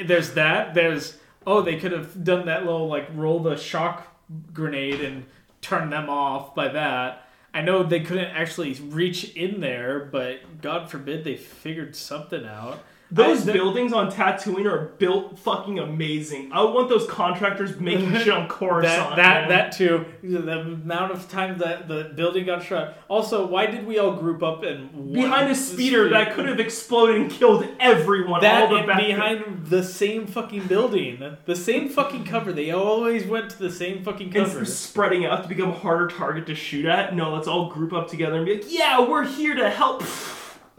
[0.06, 0.74] There's that.
[0.74, 4.08] There's oh, they could have done that little like roll the shock
[4.54, 5.26] grenade and
[5.62, 7.28] turn them off by that.
[7.54, 12.84] I know they couldn't actually reach in there, but God forbid they figured something out.
[13.12, 16.52] Those I- buildings on Tatooine are built fucking amazing.
[16.54, 19.16] I want those contractors making shit on Coruscant.
[19.16, 20.06] that that that too.
[20.22, 23.02] The amount of time that the building got shut.
[23.08, 27.16] Also, why did we all group up and behind a speeder that could have exploded
[27.20, 28.42] and killed everyone.
[28.42, 32.54] That all the and back- behind the same fucking building, the same fucking cover.
[32.54, 34.66] They always went to the same fucking and cover.
[34.66, 37.16] spreading out to become a harder target to shoot at.
[37.16, 40.04] No, let's all group up together and be like, yeah, we're here to help.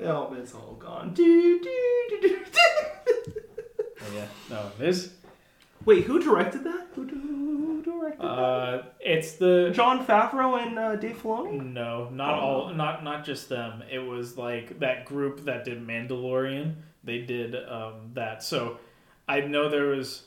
[0.02, 1.14] Oh, it's all gone.
[1.14, 2.38] Do, do, do, do.
[4.03, 5.12] Oh, yeah, no, this.
[5.84, 6.88] Wait, who directed that?
[6.95, 9.45] Who, who directed Uh, it's that?
[9.45, 11.72] the Jon Favreau and uh, Dave Filoni?
[11.72, 12.41] no, not Oh.
[12.41, 13.82] all, not not just them.
[13.91, 16.74] It was like that group that did Mandalorian.
[17.05, 18.43] They did um, that.
[18.43, 18.78] So
[19.28, 20.24] I know there was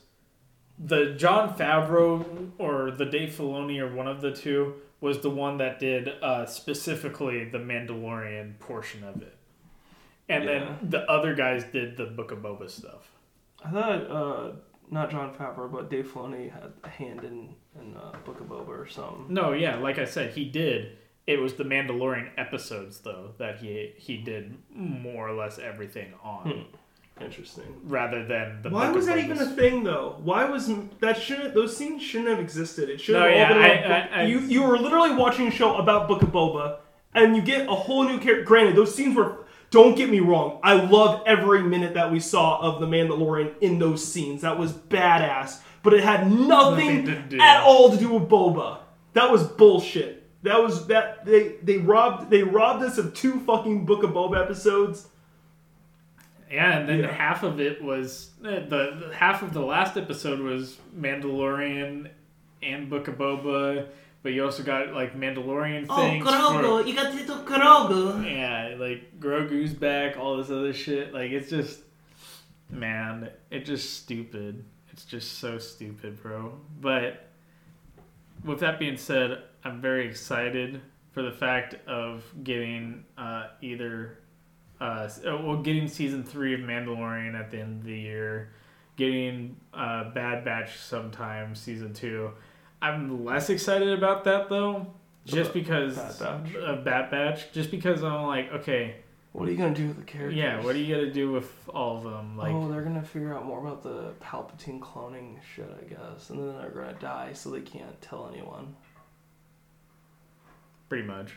[0.79, 5.57] the Jon Favreau or the Dave Filoni or one of the two was the one
[5.57, 9.35] that did uh, specifically the Mandalorian portion of it.
[10.29, 10.59] And Yeah.
[10.81, 13.11] then the other guys did the Book of Boba stuff.
[13.65, 14.51] I thought uh,
[14.89, 17.49] not Jon Favreau, but Dave Filoni had a hand in,
[17.79, 19.25] in uh, Book of Boba or something.
[19.29, 20.97] No, yeah, like I said, he did.
[21.27, 26.49] It was the Mandalorian episodes though that he he did more or less everything on,
[27.17, 27.23] Hmm.
[27.23, 27.79] Interesting.
[27.85, 28.69] rather than the.
[28.69, 30.15] Why Book was of that Boba even a thing, though?
[30.21, 30.69] Why was
[30.99, 32.89] that shouldn't those scenes shouldn't have existed?
[32.89, 34.39] It should have No, all yeah, been I- about I- I- you.
[34.39, 36.79] You were literally watching a show about Book of Boba,
[37.13, 38.43] and you get a whole new character.
[38.43, 39.42] Granted, those scenes were.
[39.73, 40.59] Don't get me wrong.
[40.63, 44.41] I love every minute that we saw of the Mandalorian in those scenes.
[44.43, 45.61] That was badass.
[45.81, 46.47] But it had nothing,
[47.03, 47.39] Nothing to do.
[47.41, 48.77] at all to do with Boba.
[49.13, 50.21] That was bullshit.
[50.43, 54.41] That was that they they robbed they robbed us of two fucking Book of Boba
[54.43, 55.07] episodes.
[56.51, 57.11] Yeah, and then Yeah.
[57.11, 62.09] half of it was eh, the, the half of the last episode was Mandalorian
[62.61, 63.87] and Book of Boba,
[64.23, 66.23] but you also got like Mandalorian Oh, things.
[66.23, 68.25] for- you got little Grogu.
[68.31, 71.13] yeah, like Grogu's back, all this other shit.
[71.13, 71.81] Like it's just,
[72.69, 74.63] man, it's just stupid.
[74.91, 76.57] It's just so stupid, bro.
[76.79, 77.27] But
[78.43, 84.19] with that being said, I'm very excited for the fact of getting uh, either
[84.81, 84.83] uh,
[85.25, 88.51] uh, well, getting season three of Mandalorian at the end of the year,
[88.97, 92.31] getting uh, Bad Batch sometime season two.
[92.83, 94.87] I'm less excited about that though,
[95.25, 96.55] just because Bad Batch?
[96.55, 97.51] of Bad Batch.
[97.53, 98.95] Just because I'm like, okay,
[99.31, 100.35] What are you gonna do with the characters?
[100.35, 102.37] yeah, what are you gonna do with all of them?
[102.37, 106.39] Like, oh, they're gonna figure out more about the Palpatine cloning shit, I guess, and
[106.39, 108.75] then they're gonna die, so they can't tell anyone.
[110.89, 111.33] pretty much.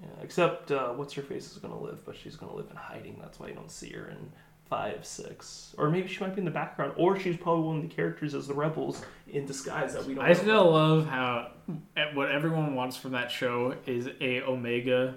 [0.00, 3.18] Yeah, except uh, what's her face is gonna live, but she's gonna live in hiding.
[3.20, 4.32] That's why you don't see her in
[4.70, 7.82] five, six, or maybe she might be in the background, or she's probably one of
[7.82, 10.24] the characters as the rebels in disguise that we don't.
[10.24, 11.50] I know still love how
[11.96, 15.16] eh, what everyone wants from that show is a Omega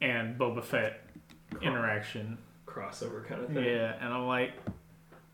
[0.00, 1.02] and Boba Fett
[1.50, 1.62] about.
[1.64, 2.38] interaction.
[2.66, 3.64] crossover kind of thing.
[3.64, 4.52] Yeah, and I'm like,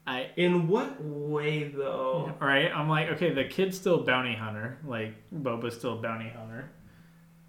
[0.06, 2.32] I In what way though?
[2.40, 2.70] right.
[2.74, 4.78] I'm like, okay, the kid's still a bounty hunter.
[4.86, 6.70] Like Boba's still a bounty hunter,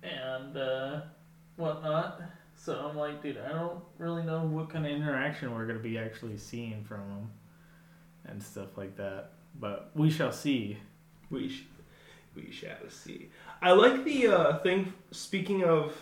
[0.04, 1.02] and uh,
[1.56, 2.22] whatnot.
[2.66, 6.00] So I'm like, dude, I don't really know what kind of interaction we're gonna be
[6.00, 7.30] actually seeing from him,
[8.26, 9.34] and stuff like that.
[9.60, 10.78] But we shall see.
[11.30, 11.68] We sh-
[12.36, 13.30] we shall see.
[13.62, 14.94] I like the uh, thing.
[15.12, 15.94] Speaking of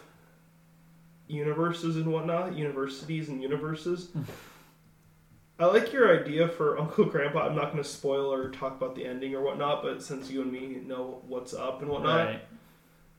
[1.28, 4.10] universes and whatnot, universities and universes.
[5.60, 7.46] I like your idea for Uncle Grandpa.
[7.48, 10.42] I'm not going to spoil or talk about the ending or whatnot, but since you
[10.42, 12.42] and me know what's up and whatnot, Right.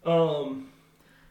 [0.05, 0.69] um,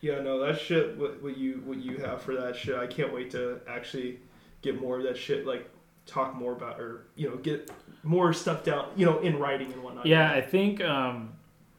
[0.04, 0.98] yeah, no, that shit.
[0.98, 4.20] What, what you what you have for that shit, I can't wait to actually
[4.62, 5.48] get more of that shit.
[5.48, 5.70] Like
[6.06, 7.72] talk more about or you know get
[8.04, 10.06] more stuff down, you know, in writing and whatnot.
[10.06, 11.32] Yeah, I think um,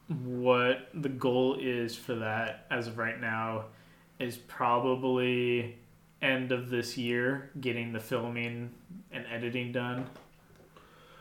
[0.07, 3.65] what the goal is for that as of right now
[4.17, 5.77] is probably
[6.19, 8.71] end of this year, getting the filming
[9.11, 10.07] and editing done.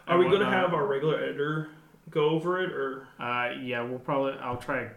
[0.09, 1.69] Are we And gonna have our regular editor
[2.15, 4.33] go over it, or Uh, yeah, we'll probably.
[4.41, 4.91] I'll try to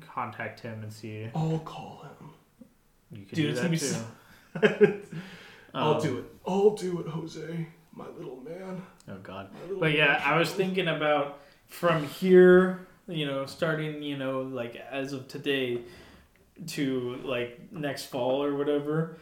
[0.00, 1.28] contact him and see.
[1.34, 2.30] I'll call him?
[3.12, 5.00] You can Dude, do it's that gonna be too.
[5.00, 5.18] so-
[5.74, 6.24] I'll Um, do it.
[6.46, 8.82] I'll do it, Jose, my little man.
[9.08, 9.50] Oh God.
[9.78, 15.12] But yeah, I was thinking about from here, you know, starting, you know, like as
[15.12, 15.80] of today
[16.68, 19.18] to like next fall or whatever.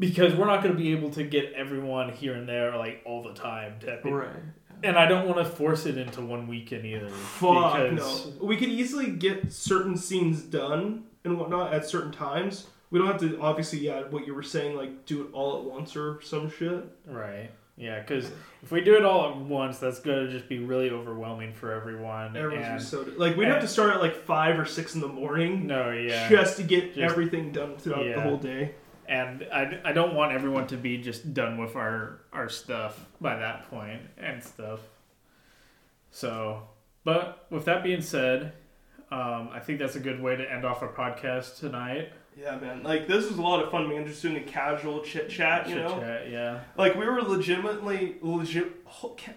[0.00, 3.22] Because we're not going to be able to get everyone here and there like all
[3.22, 3.74] the time.
[3.80, 4.36] To, Right.
[4.82, 7.08] And I don't want to force it into one weekend either.
[7.08, 8.44] Fuck because, no.
[8.44, 12.66] We could easily get certain scenes done and whatnot at certain times.
[12.90, 15.64] We don't have to obviously, yeah, what you were saying, like do it all at
[15.64, 16.84] once or some shit.
[17.06, 17.50] Right.
[17.78, 18.30] Yeah, because
[18.62, 21.72] if we do it all at once, that's going to just be really overwhelming for
[21.72, 22.34] everyone.
[22.34, 25.02] Everyone's and, just so like we'd have to start at like five or six in
[25.02, 26.28] the morning no, yeah.
[26.28, 28.74] just to get Just- everything done throughout the whole day.
[29.08, 33.36] And I, I don't want everyone to be just done with our our stuff by
[33.36, 34.80] that point and stuff
[36.10, 36.62] so
[37.04, 38.52] but with that being said
[39.10, 42.82] um, i think that's a good way to end off our podcast tonight Yeah, man.
[42.82, 44.06] Like this was a lot of fun, man.
[44.06, 45.98] Just doing a casual chit chat, you Chit know.
[46.00, 48.72] chat, yeah Like we were legitimately legit.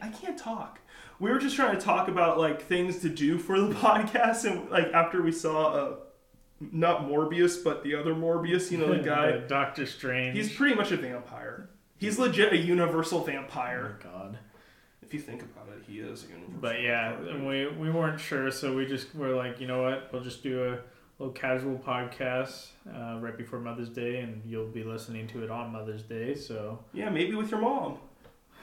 [0.02, 0.80] I can't talk.
[1.18, 4.70] We were just trying to talk about like things to do for the podcast, and
[4.70, 5.96] like after we saw uh,
[6.72, 9.38] not Morbius, but the other Morbius, you know, the guy.
[9.48, 11.70] doctor strange He's pretty much a vampire.
[11.98, 13.98] He's legit a universal oh vampire.
[14.04, 14.38] my god
[15.02, 16.60] If you think about it, he is a universal.
[16.62, 17.46] but yeah vampire.
[17.48, 20.64] we we weren't sure so we just were like you know what we'll just do
[20.74, 20.78] a
[21.22, 25.72] little casual podcast uh, right before mother's day and you'll be listening to it on
[25.72, 27.98] mother's day so yeah, maybe with your mom.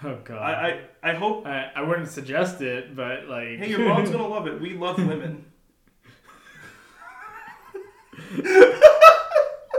[0.05, 1.47] oh god I, I I hope.
[1.47, 3.59] I, I wouldn't suggest it, but like.
[3.59, 4.61] Hey, your mom's gonna love it.
[4.61, 5.45] We love women.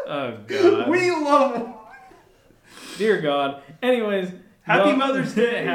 [0.08, 0.90] oh God.
[0.90, 1.74] we love.
[2.98, 3.62] Dear God.
[3.82, 4.32] Anyways.
[4.62, 5.56] Happy Mother's Day.